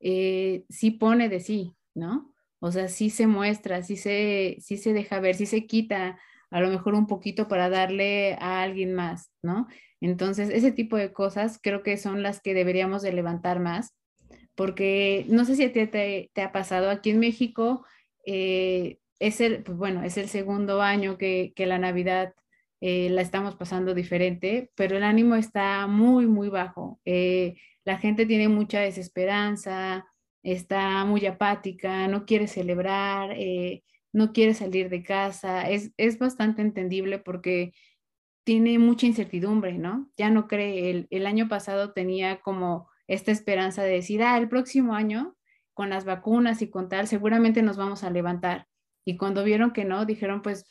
[0.00, 2.34] eh, sí pone de sí, ¿no?
[2.58, 6.60] O sea, sí se muestra, sí se, sí se deja ver, sí se quita a
[6.60, 9.68] lo mejor un poquito para darle a alguien más, ¿no?
[10.00, 13.94] Entonces, ese tipo de cosas creo que son las que deberíamos de levantar más,
[14.54, 17.84] porque no sé si a ti te, ha pasado, aquí en México
[18.26, 22.34] eh, es el, pues bueno, es el segundo año que, la Navidad
[22.80, 27.00] eh, la estamos pasando diferente, pero el ánimo está muy, muy bajo.
[27.04, 30.06] Eh, la gente tiene mucha desesperanza,
[30.42, 35.68] está muy apática, no quiere celebrar, eh, no quiere salir de casa.
[35.68, 37.72] Es, bastante entendible porque
[38.44, 40.10] tiene mucha incertidumbre, ¿no?
[40.16, 44.48] Ya no cree, el, el año pasado tenía como esta esperanza de decir, ah, el
[44.48, 45.36] próximo año
[45.74, 48.68] con las vacunas y con tal, seguramente nos vamos a levantar.
[49.04, 50.66] Y cuando vieron que no, dijeron, pues,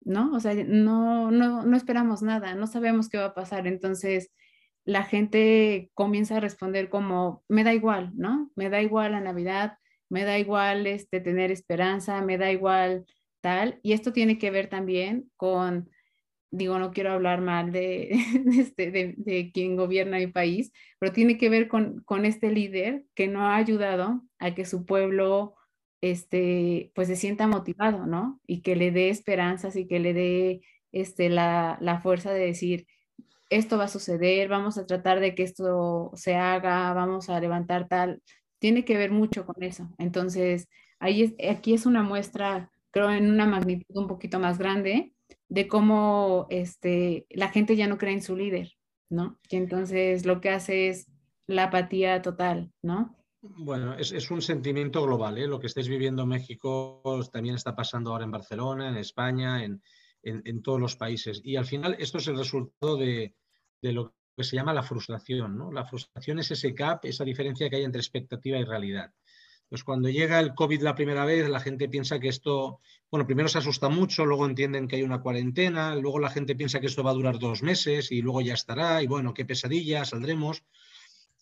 [0.00, 3.66] no, o sea, no, no, no esperamos nada, no sabemos qué va a pasar.
[3.66, 4.32] Entonces,
[4.84, 8.50] la gente comienza a responder como, me da igual, ¿no?
[8.56, 9.78] Me da igual la Navidad,
[10.12, 13.06] me da igual este, tener esperanza, me da igual
[13.40, 13.80] tal.
[13.82, 15.88] Y esto tiene que ver también con,
[16.50, 18.10] digo, no quiero hablar mal de,
[18.58, 23.06] este, de, de, quien gobierna mi país, pero tiene que ver con, con este líder
[23.14, 25.54] que no ha ayudado a que su pueblo
[26.02, 28.38] este, pues se sienta motivado, ¿no?
[28.46, 30.60] Y que le dé esperanzas y que le dé
[30.92, 32.86] este, la, la fuerza de decir,
[33.48, 37.88] esto va a suceder, vamos a tratar de que esto se haga, vamos a levantar
[37.88, 38.20] tal,
[38.62, 39.90] tiene que ver mucho con eso.
[39.98, 40.68] Entonces,
[41.00, 45.12] ahí aquí es una muestra, creo, en una magnitud un poquito más grande
[45.48, 48.70] de cómo este, la gente ya no cree en su líder,
[49.10, 49.40] ¿no?
[49.48, 51.08] Que entonces lo que hace es
[51.48, 53.16] la apatía total, ¿no?
[53.40, 55.48] Bueno, es, es un sentimiento global, ¿eh?
[55.48, 59.82] Lo que estáis viviendo en México también está pasando ahora en Barcelona, en España, en,
[60.22, 61.40] en, en todos los países.
[61.42, 63.34] Y al final esto es el resultado de,
[63.82, 65.56] de lo que se llama la frustración.
[65.56, 65.72] ¿no?
[65.72, 69.12] La frustración es ese gap, esa diferencia que hay entre expectativa y realidad.
[69.68, 73.48] Pues cuando llega el COVID la primera vez, la gente piensa que esto, bueno, primero
[73.48, 77.02] se asusta mucho, luego entienden que hay una cuarentena, luego la gente piensa que esto
[77.02, 80.62] va a durar dos meses y luego ya estará, y bueno, qué pesadilla, saldremos.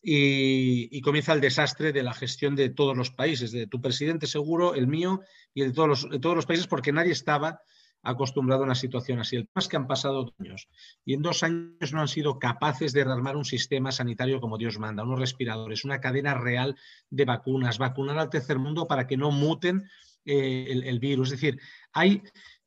[0.00, 4.26] Y, y, comienza el desastre de la gestión de todos los países, de tu presidente
[4.28, 5.20] seguro, el mío
[5.52, 7.60] y de todos los, de todos los países, porque nadie estaba
[8.02, 9.36] acostumbrado a una situación así.
[9.36, 10.68] El tema es que han pasado años
[11.04, 14.78] y en dos años no han sido capaces de rearmar un sistema sanitario como Dios
[14.78, 16.76] manda, unos respiradores, una cadena real
[17.10, 19.88] de vacunas, vacunar al tercer mundo para que no muten
[20.24, 21.28] eh, el, el, virus.
[21.28, 21.60] Es decir,
[21.92, 22.22] hay...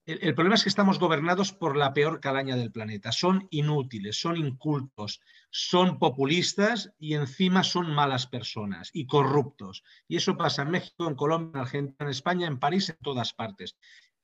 [0.05, 3.13] El, el problema es que estamos gobernados por la peor calaña del planeta.
[3.13, 9.81] Son inútiles, son incultos, son populistas y encima son malas personas y corruptos.
[10.09, 13.31] Y eso pasa en México, en Colombia, en Argentina, en España, en París, en todas
[13.31, 13.77] partes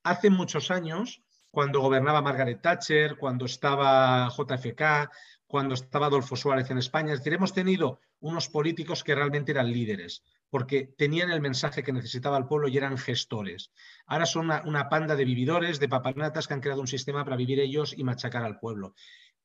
[0.10, 5.10] hace muchos años, cuando gobernaba Margaret Thatcher, cuando estaba JFK,
[5.48, 7.12] cuando estaba Adolfo Suárez en España.
[7.12, 11.92] Es decir, hemos tenido unos políticos que realmente eran líderes, porque tenían el mensaje que
[11.92, 13.72] necesitaba el pueblo y eran gestores.
[14.06, 17.60] Ahora son una, panda de vividores, de papanatas que han creado un sistema para vivir
[17.60, 18.94] ellos y machacar al pueblo.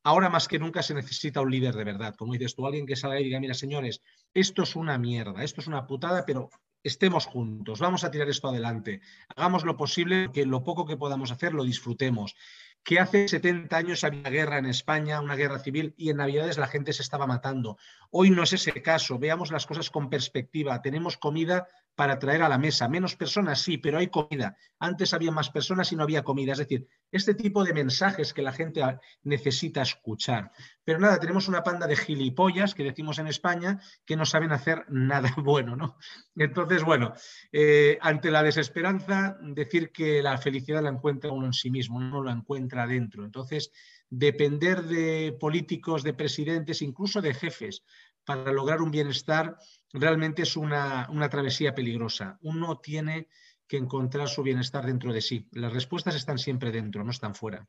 [0.03, 2.13] Ahora más que nunca se necesita un líder de verdad.
[2.15, 4.03] Como dices tú, alguien que salga y diga, mira, señores,
[4.35, 6.51] esto es una mierda, esto es una putada, pero
[6.85, 9.01] estemos juntos, vamos a tirar esto adelante,
[9.35, 12.35] hagamos lo posible, que lo poco que podamos hacer lo disfrutemos.
[12.83, 16.67] Que hace 70 años había guerra en España, una guerra civil, y en Navidades la
[16.67, 17.77] gente se estaba matando.
[18.11, 22.49] Hoy no es ese caso, veamos las cosas con perspectiva, tenemos comida para traer a
[22.49, 22.87] la mesa.
[22.87, 24.55] Menos personas, sí, pero hay comida.
[24.77, 26.51] Antes había más personas y no había comida.
[26.51, 28.81] Es decir, este tipo de mensajes que la gente
[29.23, 30.51] necesita escuchar.
[30.83, 34.85] Pero nada, tenemos una panda de gilipollas que decimos en España que no saben hacer
[34.89, 35.97] nada bueno, ¿no?
[36.35, 37.13] Entonces, bueno,
[37.51, 42.23] eh, ante la desesperanza, decir que la felicidad la encuentra uno en sí mismo, no
[42.23, 43.23] la encuentra dentro.
[43.23, 43.71] Entonces,
[44.09, 47.83] depender de políticos, de presidentes, incluso de jefes,
[48.25, 49.57] para lograr un bienestar
[49.93, 52.37] realmente es una, una, travesía peligrosa.
[52.41, 53.29] Uno tiene
[53.67, 55.47] que encontrar su bienestar dentro de sí.
[55.51, 57.67] Las respuestas están siempre dentro, no están fuera.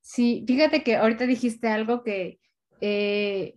[0.00, 2.40] Sí, fíjate que ahorita dijiste algo que
[2.80, 3.54] eh,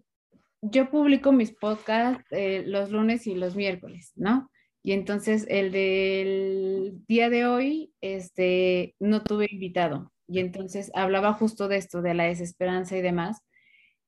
[0.62, 4.50] yo publico mis podcasts eh, los lunes y los miércoles, ¿no?
[4.84, 10.12] Y entonces el del día de hoy, este, no tuve invitado.
[10.28, 13.42] Y entonces hablaba justo de esto, de la desesperanza y demás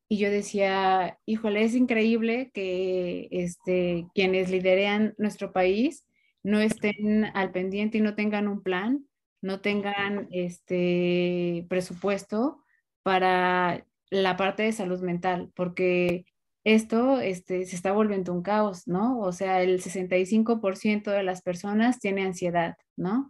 [0.09, 6.05] y yo decía, híjole, es increíble que este, quienes liderean nuestro país
[6.43, 9.05] no estén al pendiente y no tengan un plan,
[9.41, 12.63] no tengan este presupuesto
[13.03, 16.25] para la parte de salud mental, porque
[16.63, 19.19] esto este, se está volviendo un caos, ¿no?
[19.19, 23.29] O sea, el 65% de las personas tiene ansiedad, ¿no?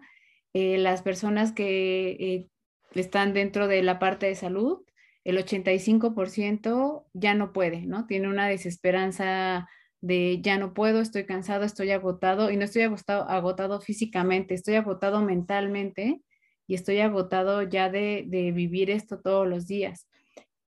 [0.53, 2.47] Eh, las personas que eh,
[2.95, 4.87] están dentro de la parte de salud
[5.27, 8.05] el 85% ya no puede, ¿no?
[8.05, 9.67] Tiene una desesperanza
[10.02, 14.75] de ya no puedo, estoy cansado, estoy agotado y no estoy agotado, agotado físicamente, estoy
[14.75, 16.21] agotado mentalmente
[16.67, 20.08] y estoy agotado ya de, de, vivir esto todos los días.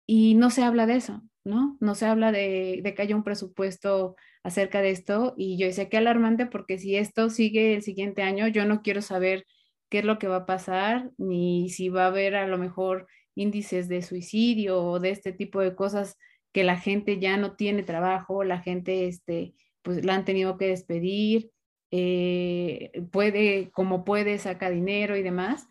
[0.07, 1.78] Y no se habla de eso, ¿no?
[1.80, 5.89] No se habla de, de que haya un presupuesto acerca de esto y yo decía
[5.89, 9.45] que alarmante porque si esto sigue el siguiente año, yo no quiero saber
[9.89, 13.07] qué es lo que va a pasar, ni si va a haber a lo mejor
[13.36, 16.17] índices de suicidio o de este tipo de cosas
[16.54, 20.68] que la gente ya no tiene trabajo, la gente este, pues la han tenido que
[20.68, 21.51] despedir,
[21.91, 25.68] eh, puede, como puede, saca dinero y demás.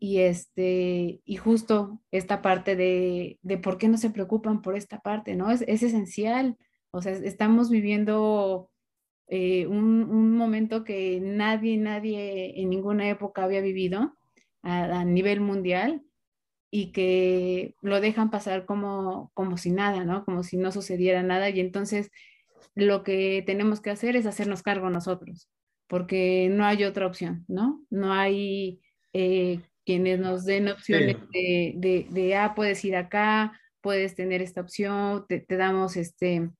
[0.00, 5.00] y este, y justo esta parte de, de por qué no se preocupan por esta
[5.00, 5.50] parte, ¿no?
[5.50, 6.58] Es, es esencial.
[6.90, 8.70] O sea, estamos viviendo
[9.28, 14.14] eh, un, un, momento que nadie, nadie en ninguna época había vivido
[14.62, 16.02] a, a, nivel mundial
[16.76, 20.24] y que lo dejan pasar como, como si nada, ¿no?
[20.24, 21.48] Como si no sucediera nada.
[21.48, 22.10] Y entonces
[22.74, 25.48] lo que tenemos que hacer es hacernos cargo nosotros,
[25.86, 27.80] porque no hay otra opción, ¿no?
[27.90, 28.80] No hay
[29.12, 31.32] eh, quienes nos den opciones sí.
[31.32, 36.50] de, de, de, ah, puedes ir acá, puedes tener esta opción, te, te damos este,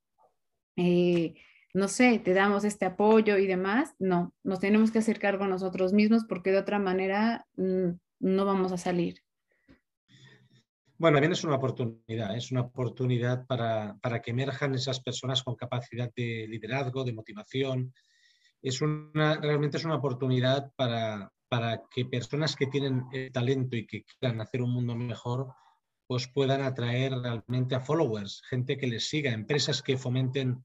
[0.77, 1.35] eh,
[1.75, 3.97] no sé, te damos este apoyo y demás.
[3.99, 8.71] No, nos tenemos que hacer cargo nosotros mismos porque de otra manera mmm, no vamos
[8.71, 9.24] a salir.
[10.97, 15.57] Bueno, también es una oportunidad, es una oportunidad para, para, que emerjan esas personas con
[15.57, 17.93] capacidad de liderazgo, de motivación.
[18.63, 23.87] Es una, realmente es una oportunidad para, para que personas que tienen el talento y
[23.87, 25.53] que quieran hacer un mundo mejor,
[26.07, 30.65] pues puedan atraer realmente a followers, gente que les siga, empresas que fomenten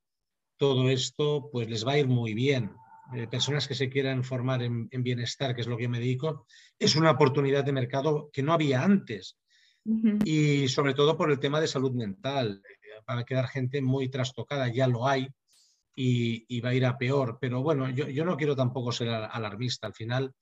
[0.57, 2.71] todo esto, pues les va a ir muy bien.
[3.15, 6.45] Eh, personas que se quieran formar en, en, bienestar, que es lo que me dedico,
[6.77, 9.39] es una oportunidad de mercado que no había antes.
[10.23, 12.61] Y sobre todo por el tema de salud mental.
[13.09, 15.27] Va a quedar gente muy trastocada, ya lo hay,
[15.95, 17.37] y, va a ir a peor.
[17.41, 19.87] Pero bueno, yo, no quiero tampoco ser alarmista.
[19.87, 20.33] Al final,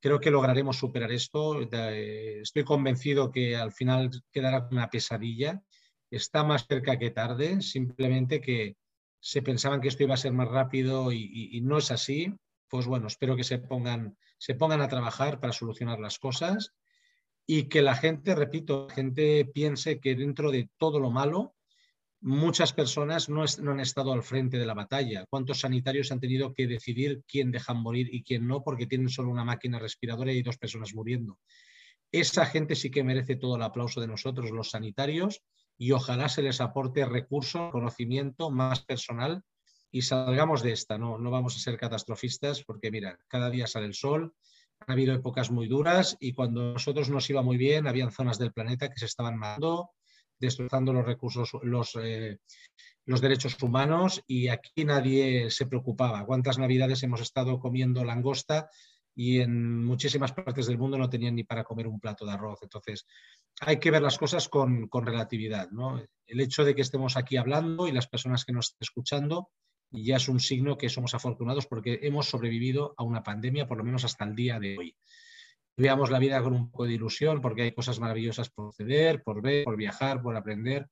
[0.00, 1.60] creo que lograremos superar esto.
[1.60, 5.62] Estoy convencido que al final quedará una pesadilla.
[6.10, 8.76] Está más cerca que tarde, simplemente que
[9.20, 12.32] se pensaban que esto iba a ser más rápido y, y, y, no es así,
[12.68, 16.74] pues bueno, espero que se pongan, se pongan a trabajar para solucionar las cosas
[17.46, 21.54] y que la gente, repito, la gente piense que dentro de todo lo malo,
[22.20, 25.24] muchas personas no, es, no, han estado al frente de la batalla.
[25.30, 29.30] ¿Cuántos sanitarios han tenido que decidir quién dejan morir y quién no porque tienen solo
[29.30, 31.38] una máquina respiradora y dos personas muriendo?
[32.10, 35.42] Esa gente sí que merece todo el aplauso de nosotros, los sanitarios,
[35.78, 39.42] y ojalá se les aporte recursos, conocimiento más personal
[39.90, 40.98] y salgamos de esta.
[40.98, 44.34] No, no vamos a ser catastrofistas porque, mira, cada día sale el sol,
[44.80, 48.52] ha habido épocas muy duras y cuando nosotros nos iba muy bien, habían zonas del
[48.52, 49.90] planeta que se estaban matando,
[50.38, 52.38] destrozando los recursos, los, eh,
[53.04, 56.24] los derechos humanos y aquí nadie se preocupaba.
[56.24, 58.68] ¿Cuántas navidades hemos estado comiendo langosta?
[59.18, 62.58] y en muchísimas partes del mundo no tenían ni para comer un plato de arroz.
[62.62, 63.06] Entonces,
[63.60, 65.70] hay que ver las cosas con, con relatividad.
[65.70, 66.04] ¿no?
[66.26, 69.48] El hecho de que estemos aquí hablando y las personas que nos estén escuchando
[69.90, 73.84] ya es un signo que somos afortunados porque hemos sobrevivido a una pandemia, por lo
[73.84, 74.96] menos hasta el día de hoy.
[75.76, 79.42] Veamos la vida con un poco de ilusión porque hay cosas maravillosas por ceder, por
[79.42, 80.88] ver, por viajar, por aprender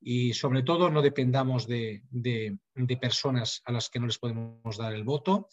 [0.00, 2.58] y sobre todo no dependamos de, de,
[3.00, 5.48] personas a las que no les podemos dar el voto,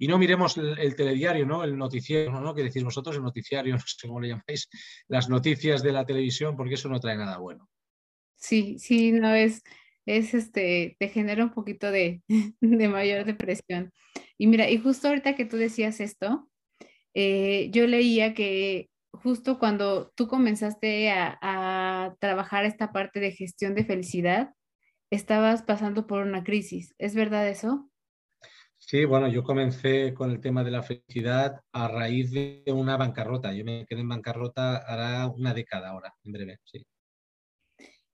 [0.00, 1.64] y no miremos el, el, telediario, ¿no?
[1.64, 2.54] el noticiero, ¿no?
[2.54, 4.68] que decís vosotros, el noticiario, no sé cómo le llamáis,
[5.08, 7.68] las noticias de la televisión, porque eso no trae nada bueno.
[8.36, 9.64] Sí, sí, no es,
[10.08, 12.22] es este, te genera un poquito de,
[12.60, 13.92] de mayor depresión.
[14.38, 16.48] Y mira, y justo ahorita que tú decías esto,
[17.14, 23.74] eh, yo leía que justo cuando tú comenzaste a, a trabajar esta parte de gestión
[23.74, 24.54] de felicidad,
[25.10, 26.94] estabas pasando por una crisis.
[26.98, 27.90] ¿Es verdad eso?
[28.78, 33.52] Sí, bueno, yo comencé con el tema de la felicidad a raíz de una bancarrota.
[33.52, 36.86] Yo me quedé en bancarrota hará una década ahora, en breve, sí.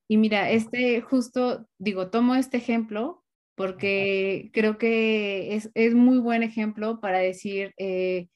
[0.09, 3.25] Y mira, este justo, digo, tomo este ejemplo
[3.55, 8.29] porque creo que es, es muy buen ejemplo para decir, eh,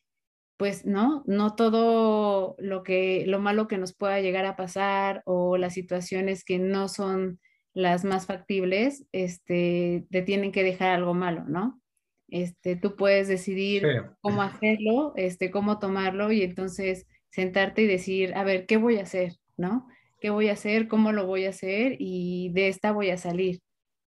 [0.57, 5.57] pues no, no todo lo que, lo malo que nos pueda llegar a pasar o
[5.57, 7.41] las situaciones que no son
[7.75, 11.81] las más factibles, este, te tienen que dejar algo malo, ¿no?
[12.29, 14.11] Este, tú puedes decidir sí.
[14.21, 19.03] cómo hacerlo, este, cómo tomarlo y entonces sentarte y decir, a ver, ¿qué voy a
[19.03, 19.35] hacer?
[19.57, 19.87] ¿No?
[20.21, 20.89] ¿Qué voy a hacer?
[20.89, 21.97] ¿Cómo lo voy a hacer?
[21.99, 23.61] Y de esta voy a salir.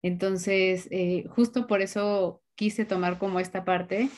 [0.03, 4.09] Entonces, eh, justo por eso quise tomar como esta parte,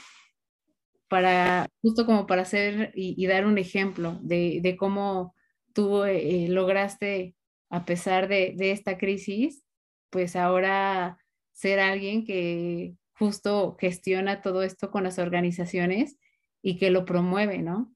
[1.08, 5.34] para, justo como para hacer y, dar un ejemplo de, de cómo
[5.74, 7.34] tú eh, lograste,
[7.70, 9.62] a pesar de, de esta crisis,
[10.10, 11.18] pues ahora
[11.52, 16.18] ser alguien que justo gestiona todo esto con las organizaciones
[16.62, 17.92] y que lo promueve, ¿no?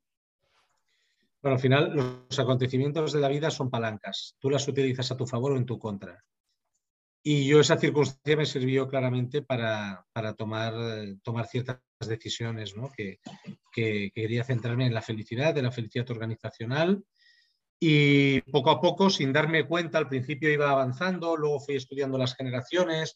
[1.47, 4.34] Bueno, al final los acontecimientos de la vida son palancas.
[4.40, 6.24] Tú las utilizas a tu favor o en tu contra.
[7.22, 10.74] Y yo esa circunstancia me sirvió claramente para, para tomar,
[11.22, 12.90] tomar ciertas decisiones, ¿no?
[12.90, 17.05] que, que, que, quería centrarme en la felicidad, en la felicidad organizacional.
[17.78, 22.34] Y poco a poco, sin darme cuenta, al principio iba avanzando, luego fui estudiando las
[22.34, 23.14] generaciones,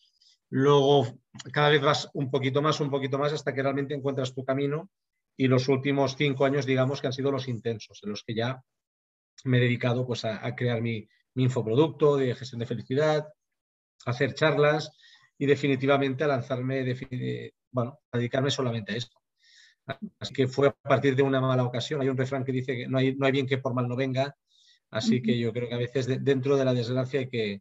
[0.50, 1.06] Luego
[1.52, 4.90] cada vez vas un poquito más, un poquito más, hasta que realmente encuentras tu camino
[5.36, 8.62] y los últimos cinco años, digamos, que han sido los intensos, en los que ya
[9.44, 13.28] me he dedicado pues, a, crear mi, infoproducto de gestión de felicidad,
[14.04, 14.90] a hacer charlas
[15.38, 16.84] y definitivamente a lanzarme,
[17.70, 19.18] bueno, a dedicarme solamente a esto.
[20.18, 22.00] Así que fue a partir de una mala ocasión.
[22.00, 23.96] Hay un refrán que dice que no hay, no hay bien que por mal no
[23.96, 24.36] venga.
[24.90, 27.60] Así que yo creo que a veces dentro de la desgracia hay que,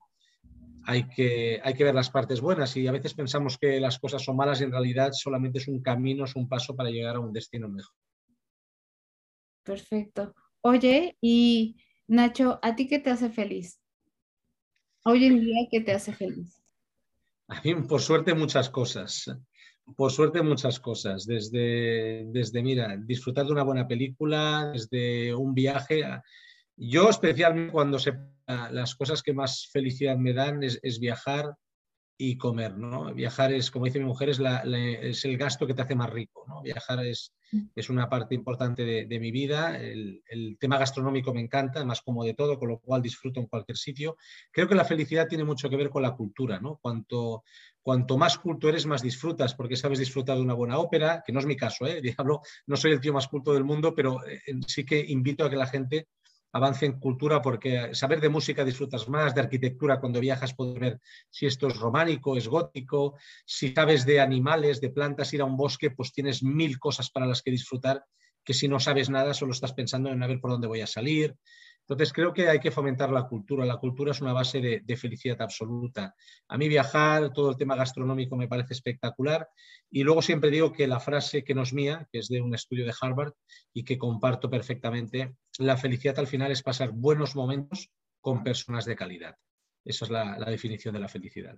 [0.90, 4.24] hay que, hay que ver las partes buenas y a veces pensamos que las cosas
[4.24, 7.20] son malas y en realidad solamente es un camino, es un paso para llegar a
[7.20, 7.94] un destino mejor.
[9.62, 10.34] Perfecto.
[10.62, 11.78] Oye, y
[12.08, 13.80] Nacho, ¿a ti qué te hace feliz?
[15.06, 16.60] Hoy en día, ¿qué te hace feliz?
[17.50, 19.32] A mí, por suerte, muchas cosas.
[19.96, 21.24] Por suerte, muchas cosas.
[21.28, 26.04] Desde, desde mira, disfrutar de una buena película, desde un viaje.
[26.82, 28.14] Yo, especialmente cuando se,
[28.48, 31.56] las cosas que más felicidad me dan es, es viajar,
[32.22, 33.14] y comer, ¿no?
[33.14, 36.44] Viajar es, como dice mi mujer, es, es el gasto que te hace más rico,
[36.50, 36.62] ¿no?
[36.62, 37.68] Viajar es, mm.
[37.74, 39.80] es una parte importante de, mi vida.
[39.80, 40.22] El,
[40.60, 44.18] tema gastronómico me encanta, más como de todo, con lo cual disfruto en cualquier sitio.
[44.52, 46.78] Creo que la felicidad tiene mucho que ver con la cultura, ¿no?
[46.82, 47.46] Cuanto,
[47.82, 51.40] cuanto más culto eres, más disfrutas, porque sabes disfrutar de una buena ópera, que no
[51.40, 52.02] es mi caso, ¿eh?
[52.18, 55.50] Diablo, no soy el tío más culto del mundo, pero eh, sí que invito a
[55.50, 56.10] que la gente
[56.52, 61.00] avance en cultura porque saber de música disfrutas más, de arquitectura cuando viajas puedes ver
[61.30, 65.58] si esto es románico, es gótico, si sabes de animales, de plantas, ir a un
[65.58, 68.04] bosque, pues tienes mil cosas para las que disfrutar
[68.44, 70.88] que si no sabes nada solo estás pensando en a ver por dónde voy a
[70.88, 71.36] salir,
[71.90, 73.66] entonces, creo que hay que fomentar la cultura.
[73.66, 76.14] La cultura es una base de, felicidad absoluta.
[76.48, 79.50] A mí viajar, todo el tema gastronómico me parece espectacular.
[79.90, 82.54] Y luego siempre digo que la frase que no es mía, que es de un
[82.54, 83.34] estudio de Harvard
[83.74, 87.90] y que comparto perfectamente, la felicidad al final es pasar buenos momentos
[88.22, 89.36] con personas de calidad.
[89.84, 91.58] Esa es la, definición de la felicidad.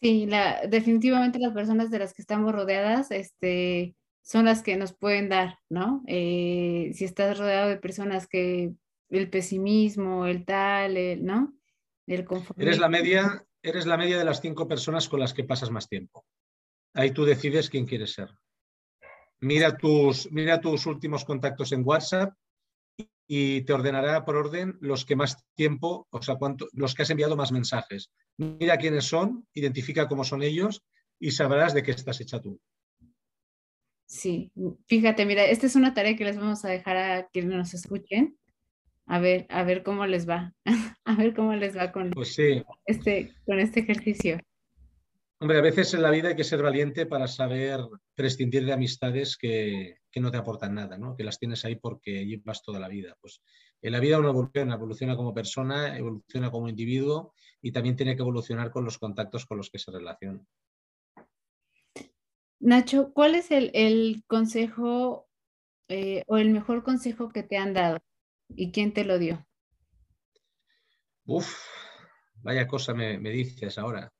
[0.00, 0.28] Sí,
[0.68, 3.96] definitivamente las personas de las que estamos rodeadas, este,
[4.28, 6.02] son las que nos pueden dar, ¿no?
[6.06, 8.74] Eh, si estás rodeado de personas que
[9.08, 11.54] el pesimismo, el tal, el, ¿no?
[12.06, 12.26] El.
[12.58, 15.88] Eres la media, eres la media de las cinco personas con las que pasas más
[15.88, 16.26] tiempo.
[16.92, 18.28] Ahí tú decides quién quieres ser.
[19.40, 22.34] Mira tus, mira tus últimos contactos en WhatsApp
[23.26, 27.10] y te ordenará por orden los que más tiempo, o sea, cuánto, los que has
[27.10, 28.10] enviado más mensajes.
[28.36, 30.82] Mira quiénes son, identifica cómo son ellos
[31.18, 32.60] y sabrás de qué estás hecha tú.
[34.08, 34.50] Sí,
[34.86, 38.38] fíjate, mira, esta es una tarea que les vamos a dejar a quienes nos escuchen.
[39.04, 40.54] A ver, a ver cómo les va,
[41.04, 42.38] a ver cómo les va con, pues
[42.86, 44.38] este, con este ejercicio.
[45.40, 47.80] Hombre, a veces en la vida hay que ser valiente para saber
[48.14, 51.14] prescindir de amistades que, no te aportan nada, ¿no?
[51.14, 53.14] que las tienes ahí porque llevas toda la vida.
[53.20, 53.40] Pues
[53.82, 58.22] en la vida uno evoluciona, evoluciona como persona, evoluciona como individuo y también tiene que
[58.22, 60.40] evolucionar con los contactos con los que se relaciona.
[62.60, 65.28] Nacho, ¿cuál es el, consejo
[65.88, 67.98] eh, o el mejor consejo que te han dado
[68.48, 69.46] y quién te lo dio?
[71.26, 71.56] Uf,
[72.42, 74.10] vaya cosa me, dices ahora.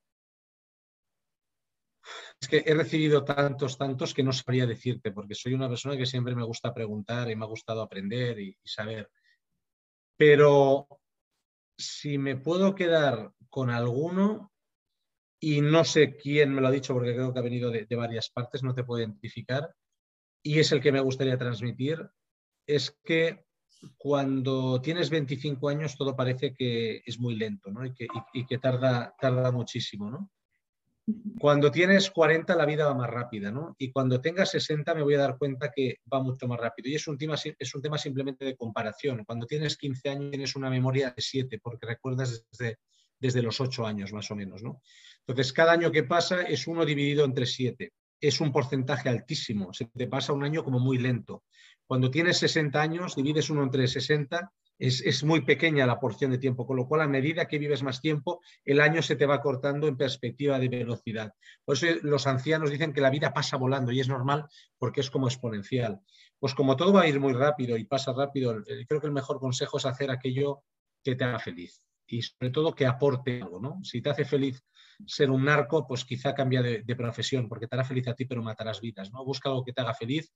[2.41, 6.07] Es que he recibido tantos, tantos que no sabría decirte, porque soy una persona que
[6.07, 9.11] siempre me gusta preguntar y me ha gustado aprender y saber.
[10.17, 10.87] Pero
[11.77, 14.53] si me puedo quedar con alguno,
[15.41, 18.31] y no sé quién me lo ha dicho porque creo que ha venido de, varias
[18.31, 19.73] partes, no te puedo identificar,
[20.43, 22.09] y es el que me gustaría transmitir,
[22.67, 23.45] es que
[23.97, 27.85] cuando tienes 25 años todo parece que es muy lento ¿no?
[27.85, 30.11] y, que, y, que, tarda, tarda muchísimo.
[30.11, 30.31] ¿no?
[31.39, 33.77] Cuando tienes 40 la vida va más rápida ¿no?
[33.79, 36.89] y cuando tengas 60 me voy a dar cuenta que va mucho más rápido.
[36.89, 39.25] Y es un tema, es un tema simplemente de comparación.
[39.25, 42.79] Cuando tienes 15 años tienes una memoria de 7 porque recuerdas desde,
[43.19, 44.63] desde los 8 años más o menos.
[44.63, 44.83] ¿no?
[45.29, 47.93] Entonces, cada año que pasa es uno dividido entre siete.
[48.19, 49.75] Es un porcentaje altísimo.
[49.75, 51.45] Se te pasa un año como muy lento.
[51.87, 56.39] Cuando tienes 60 años, divides uno entre 60, es, es, muy pequeña la porción de
[56.39, 59.43] tiempo, con lo cual a medida que vives más tiempo, el año se te va
[59.43, 61.35] cortando en perspectiva de velocidad.
[61.65, 64.47] Por eso los ancianos dicen que la vida pasa volando y es normal
[64.79, 66.01] porque es como exponencial.
[66.39, 69.41] Pues como todo va a ir muy rápido y pasa rápido, creo que el mejor
[69.41, 70.63] consejo es hacer aquello
[71.05, 73.61] que te haga feliz y sobre todo que aporte algo.
[73.61, 73.81] ¿no?
[73.83, 74.65] Si te hace feliz
[75.07, 78.43] ser un narco, pues quizá cambia de, profesión, porque te hará feliz a ti, pero
[78.43, 79.25] matarás vidas, ¿no?
[79.25, 80.33] Busca algo que te haga feliz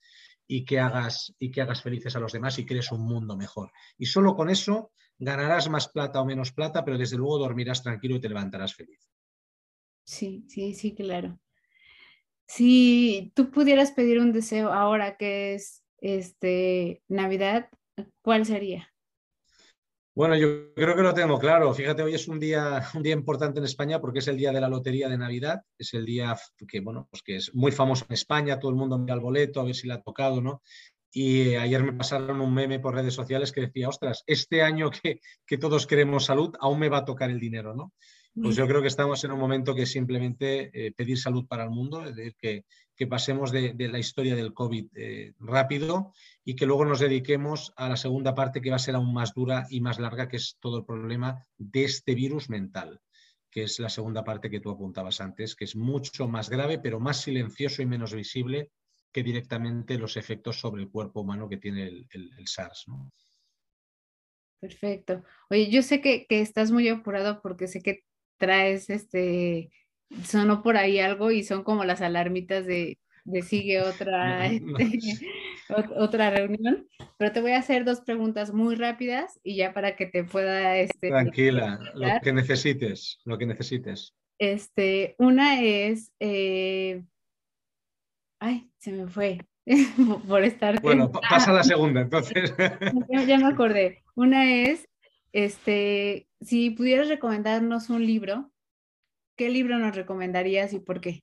[0.47, 3.73] y que hagas, y que hagas felices a los demás y crees un mundo mejor.
[3.99, 8.17] Y solo con eso ganarás más plata o menos plata, pero desde luego dormirás tranquilo
[8.17, 9.11] y te levantarás feliz.
[10.05, 11.39] Sí, sí, sí, claro.
[12.47, 17.71] Si tú pudieras pedir un deseo ahora que es este Navidad,
[18.21, 18.92] ¿cuál sería?
[20.15, 21.73] Bueno, yo creo que lo tengo claro.
[21.73, 24.61] Fíjate, hoy es un día, un día importante en España porque es el día de
[24.61, 25.63] la lotería de Navidad.
[25.79, 26.37] Es el día
[26.69, 28.59] que, bueno, pues que es muy famoso en España.
[28.59, 30.63] Todo el mundo mira el boleto a ver si le ha tocado, ¿no?
[31.11, 35.21] Y ayer me pasaron un meme por redes sociales que decía, ostras, este año que,
[35.47, 37.93] que todos queremos salud, aún me va a tocar el dinero, ¿no?
[38.35, 41.71] Pues yo creo que estamos en un momento que simplemente eh, pedir salud para el
[41.71, 42.65] mundo, es decir, que,
[42.97, 47.75] que pasemos de, de, la historia del COVID eh, rápido y que luego nos dediquemos
[47.77, 50.39] a la segunda parte que va a ser aún más dura y más larga, que
[50.39, 53.03] es todo el problema de este virus mental,
[53.51, 57.01] que es la segunda parte que tú apuntabas antes, que es mucho más grave, pero
[57.01, 58.71] más silencioso y menos visible
[59.13, 62.85] que directamente los efectos sobre el cuerpo humano que tiene el, el, el SARS.
[62.89, 63.13] ¿no?
[64.59, 65.23] Perfecto.
[65.51, 68.05] Oye, yo sé que, que, estás muy apurado porque sé que
[68.39, 69.71] traes este,
[70.25, 74.79] sonó por ahí algo y son como las alarmitas de, de sigue otra, no, no.
[74.79, 75.27] Este,
[75.97, 76.87] otra reunión,
[77.19, 80.77] pero te voy a hacer dos preguntas muy rápidas y ya para que te pueda...
[80.77, 84.15] Este, Tranquila, lo que necesites, lo que necesites.
[84.39, 87.03] Este, una es, eh...
[88.41, 89.39] ay, se me fue,
[90.29, 90.81] por estar...
[90.83, 92.55] Bueno, pasa la segunda, entonces.
[93.11, 94.03] ya, ya, me acordé.
[94.15, 94.89] Una es,
[95.33, 98.53] este, si pudieras recomendarnos un libro,
[99.37, 101.21] ¿qué libro nos recomendarías y por qué?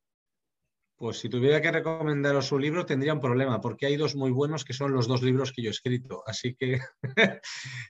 [0.98, 4.66] Pues si tuviera que recomendaros un libro tendría un problema, porque hay dos muy buenos
[4.66, 6.24] que son los dos libros que yo he escrito.
[6.26, 6.80] Así que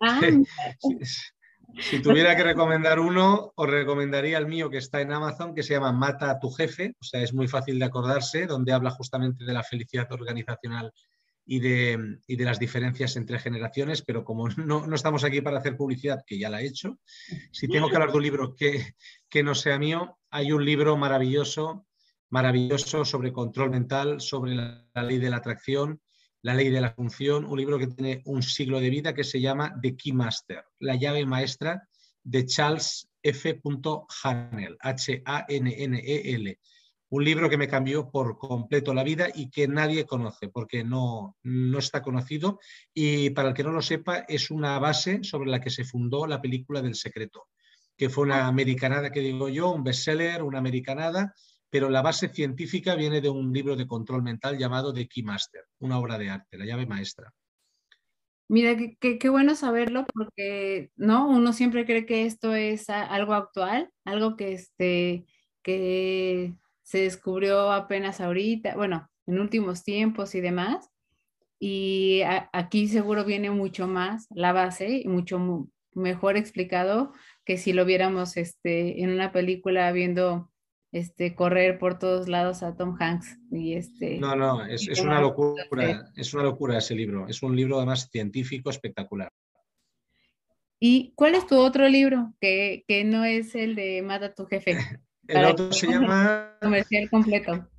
[0.02, 0.22] ah,
[0.80, 0.98] si,
[1.80, 5.74] si, tuviera que recomendar uno, os recomendaría el mío que está en Amazon, que se
[5.74, 6.94] llama Mata a tu jefe.
[7.02, 10.94] O sea, es muy fácil de acordarse, donde habla justamente de la felicidad organizacional
[11.52, 15.58] y de, y de, las diferencias entre generaciones, pero como no, no, estamos aquí para
[15.58, 17.00] hacer publicidad, que ya la he hecho,
[17.52, 18.94] si tengo que hablar de un libro que,
[19.28, 21.88] que no sea mío, hay un libro maravilloso,
[22.30, 26.00] maravilloso sobre control mental, sobre la, la ley de la atracción,
[26.44, 29.42] la ley de la función, un libro que tiene un siglo de vida que se
[29.42, 31.82] llama The Key Master, la llave maestra
[32.24, 33.60] de Charles F.
[34.24, 36.60] Hanel, H-A-N-N-E-L
[37.10, 41.38] un libro que me cambió por completo la vida y que nadie conoce porque no,
[41.44, 42.60] no está conocido
[42.94, 46.28] y para el que no lo sepa es una base sobre la que se fundó
[46.28, 47.48] la película del secreto,
[47.98, 51.34] que fue una americanada que digo yo, un bestseller, una americanada,
[51.70, 56.00] pero la base científica viene de un libro de control mental llamado The Keymaster, una
[56.00, 57.34] obra de arte, la llave maestra.
[58.52, 61.30] Mira, qué bueno saberlo porque, ¿no?
[61.30, 65.28] Uno siempre cree que esto es algo actual, algo que, este,
[65.62, 66.56] que
[66.90, 70.90] se descubrió apenas ahorita, bueno, en últimos tiempos y demás.
[71.60, 77.14] Y a, aquí seguro viene mucho más la base y mucho mejor explicado
[77.46, 80.52] que si lo viéramos este, en una película viendo
[80.92, 83.38] este, correr por todos lados a Tom Hanks.
[83.52, 87.28] Y este, no, no, es, es una locura, es una locura ese libro.
[87.28, 89.32] Es un libro además científico espectacular.
[90.80, 94.48] ¿Y cuál es tu otro libro que, que no es el de Mata a tu
[94.48, 94.76] jefe?
[95.30, 96.58] El otro se llama.
[96.60, 97.70] Comercial completo.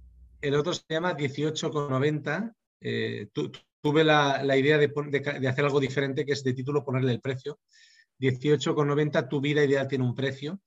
[0.41, 2.55] El otro se llama 18,90.
[2.81, 6.55] Eh, tu, tuve la, la idea de, de, de, hacer algo diferente, que es de
[6.55, 7.59] título ponerle el precio.
[8.21, 10.61] 18,90, tu vida ideal tiene un precio,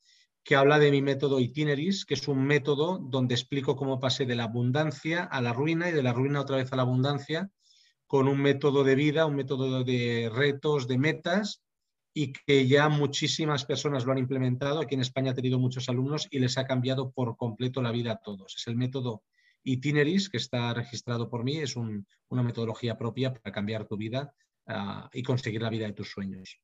[0.44, 4.36] que habla de mi método Itineris, que es un método donde explico cómo pasé de
[4.36, 7.50] la abundancia a la ruina y de la ruina otra vez a la abundancia,
[8.08, 11.62] con un método de vida, un método de retos, de metas,
[12.14, 14.80] y que ya muchísimas personas lo han implementado.
[14.80, 18.14] Aquí en España ha tenido muchos alumnos y les ha cambiado por completo la vida
[18.14, 18.55] a todos.
[18.55, 19.24] Es el método
[19.64, 24.34] Itineris, que está registrado por mí, es un, una metodología propia para cambiar tu vida
[24.68, 26.59] uh, y conseguir la vida de tus sueños.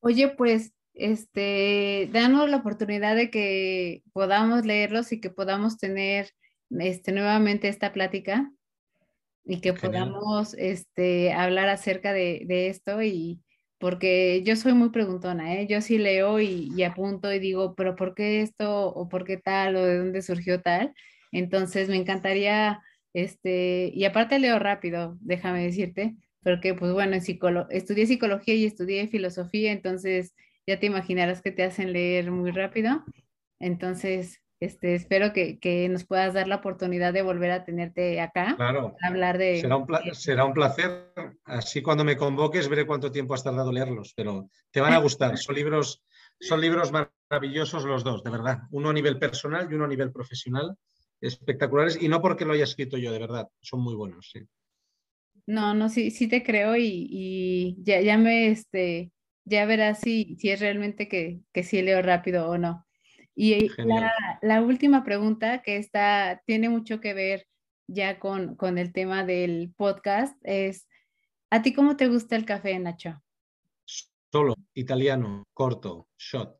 [0.00, 6.30] Oye, pues, este, danos la oportunidad de que podamos leerlos y que podamos tener
[6.70, 8.52] este, nuevamente esta plática
[9.44, 10.10] y que Genial.
[10.10, 13.40] podamos este, hablar acerca de, de esto y,
[13.78, 15.66] porque yo soy muy preguntona, ¿eh?
[15.68, 19.76] Yo sí leo y, apunto y digo, pero ¿por qué esto o por qué tal
[19.76, 20.94] o de dónde surgió tal?
[21.32, 27.66] Entonces me encantaría, este, y aparte leo rápido, déjame decirte, porque pues bueno, en psicolo
[27.70, 30.34] estudié psicología y estudié filosofía, entonces
[30.66, 33.04] ya te imaginarás que te hacen leer muy rápido.
[33.60, 38.54] Entonces, este, espero que, que, nos puedas dar la oportunidad de volver a tenerte acá.
[38.56, 38.96] Claro.
[39.02, 39.60] Hablar de.
[39.60, 41.12] Será un, será un, placer.
[41.44, 45.36] Así cuando me convoques veré cuánto tiempo has tardado leerlos, pero te van a gustar.
[45.38, 46.02] Son libros,
[46.40, 48.60] son libros maravillosos los dos, de verdad.
[48.70, 50.76] Uno a nivel personal y uno a nivel profesional.
[51.20, 52.00] Espectaculares.
[52.00, 53.48] Y no porque lo haya escrito yo, de verdad.
[53.60, 54.40] Son muy buenos, sí.
[55.46, 59.12] No, no, sí, sí te creo y, y ya, ya me, este,
[59.44, 62.85] ya verás si, si es realmente que, que sí leo rápido o no.
[63.38, 67.46] Y la, la, última pregunta, que está, tiene mucho que ver
[67.86, 70.88] ya con, con, el tema del podcast, es,
[71.50, 73.22] ¿a ti cómo te gusta el café, Nacho?
[74.32, 76.58] solo, italiano, corto, shot.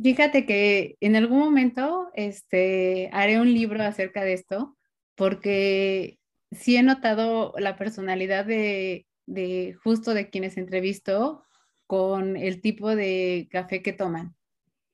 [0.00, 4.76] Fíjate que en algún momento este, haré un libro acerca de esto,
[5.14, 6.18] porque
[6.50, 11.42] sí he notado la personalidad de, de justo de quienes entrevisto
[11.86, 14.34] con el tipo de café que toman.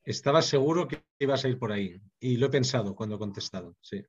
[0.05, 3.77] Estaba seguro que ibas a ir por ahí y lo he pensado cuando he contestado,
[3.81, 4.03] sí.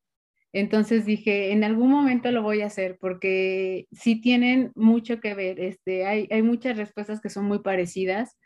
[0.54, 5.60] Entonces dije, en algún momento lo voy a hacer porque sí tienen mucho que ver.
[5.60, 8.38] Este, hay, hay muchas respuestas que son muy parecidas.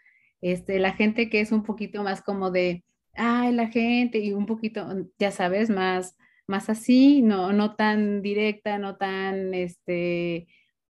[0.42, 2.84] Este, la gente que es un poquito más como de,
[3.14, 4.88] ay, la gente, y un poquito,
[5.18, 6.16] ya sabes, más,
[6.48, 10.48] más así, no, no tan directa, no tan este,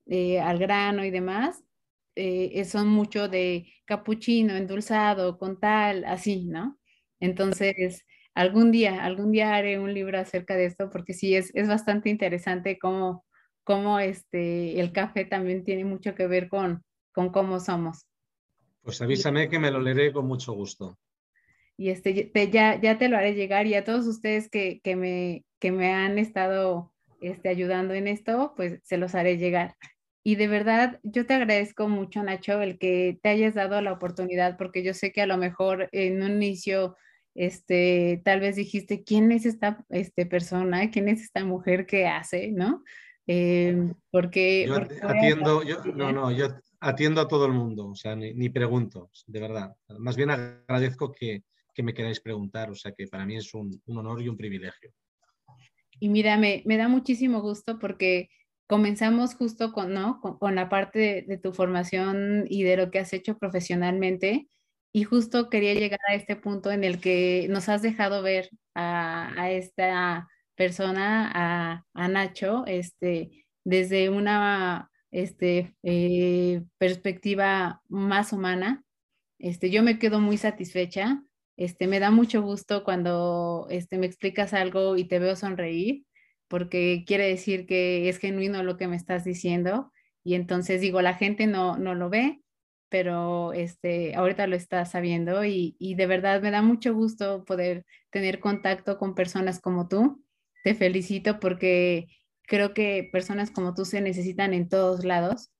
[0.07, 1.65] eh, al grano y demás.
[2.17, 6.79] Eh, son mucho de capuchino, endulzado, con tal, así, ¿no?
[7.21, 8.05] Entonces,
[8.35, 12.11] algún día, algún día haré un libro acerca de esto porque sí, es, es bastante
[12.11, 13.25] interesante cómo,
[13.65, 16.83] cómo este, el café también tiene mucho que ver con,
[17.13, 18.07] con cómo somos.
[18.83, 20.99] Pues avísame que me lo leeré con mucho gusto.
[21.77, 25.45] Y este, ya, ya te lo haré llegar y a todos ustedes que, que, me,
[25.59, 29.77] que me han estado este, ayudando en esto, pues se los haré llegar.
[30.23, 34.59] Y de verdad, yo te agradezco mucho, Nacho, el que te hayas dado la oportunidad,
[34.59, 36.97] porque yo sé que a lo mejor en un inicio,
[37.35, 40.91] este, tal vez dijiste, ¿quién es esta este, persona?
[40.91, 42.53] ¿Quién es esta mujer que hace?
[42.53, 42.83] ¿No?
[43.27, 46.49] Eh, porque, yo atiendo, yo, no, no, yo
[46.81, 49.75] atiendo a todo el mundo, o sea, ni, pregunto, de verdad.
[49.99, 53.81] Más bien agradezco que, que, me queráis preguntar, o sea, que para mí es un,
[53.87, 54.93] un honor y un privilegio.
[55.99, 58.31] Y mira, me, me da muchísimo gusto porque
[58.71, 60.21] comenzamos justo con, ¿no?
[60.21, 64.49] con, la parte de, tu formación y de lo que has hecho profesionalmente.
[64.93, 69.51] Y justo quería llegar a este punto en el que nos has dejado ver a,
[69.51, 78.85] esta persona, a, Nacho, este, desde una este, eh, perspectiva más humana.
[79.41, 81.25] Este, yo me quedo muy satisfecha.
[81.57, 86.05] Este, me da mucho gusto cuando este, me explicas algo y te veo sonreír
[86.51, 89.93] porque quiere decir que es genuino lo que me estás diciendo.
[90.25, 92.43] Y entonces digo, la gente no, no lo ve,
[92.89, 98.41] pero este, ahorita lo está sabiendo y, de verdad me da mucho gusto poder tener
[98.41, 100.25] contacto con personas como tú.
[100.65, 102.09] Te felicito porque
[102.43, 105.51] creo que personas como tú se necesitan en todos lados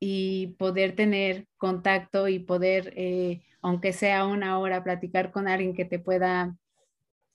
[0.00, 5.84] y poder tener contacto y poder, eh, aunque sea una hora, platicar con alguien que
[5.84, 6.56] te pueda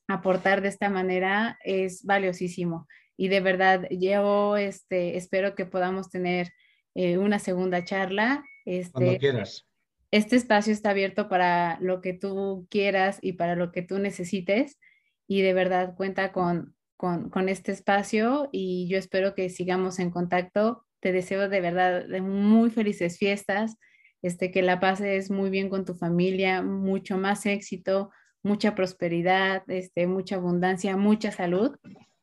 [0.07, 2.87] aportar de esta manera es valiosísimo.
[3.17, 6.51] Y de verdad, yo este, espero que podamos tener
[6.95, 8.43] eh, una segunda charla.
[8.65, 9.67] Este, Cuando quieras.
[10.11, 14.79] Este espacio está abierto para lo que tú quieras y para lo que tú necesites.
[15.27, 20.11] Y de verdad cuenta con, con, con este espacio y yo espero que sigamos en
[20.11, 20.85] contacto.
[21.01, 23.75] Te deseo de verdad de muy felices fiestas,
[24.21, 28.09] este, que la pases muy bien con tu familia, mucho más éxito,
[28.43, 31.75] mucha prosperidad, este, mucha abundancia, mucha salud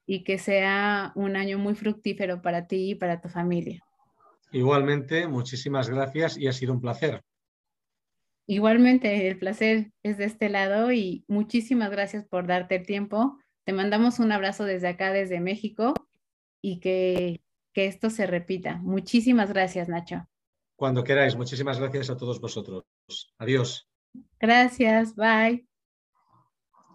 [0.06, 3.82] y que sea un año muy fructífero para ti y para tu familia.
[4.52, 7.22] Igualmente, muchísimas gracias y ha sido un placer.
[8.46, 13.38] Igualmente, el placer es de este lado y muchísimas gracias por darte el tiempo.
[13.64, 15.94] Te mandamos un abrazo desde acá, desde México,
[16.62, 17.40] y que,
[17.72, 18.76] que esto se repita.
[18.82, 20.28] Muchísimas gracias, Nacho.
[20.76, 22.84] Cuando queráis, muchísimas gracias a todos vosotros.
[23.38, 23.88] Adiós.
[24.38, 25.66] Gracias, bye.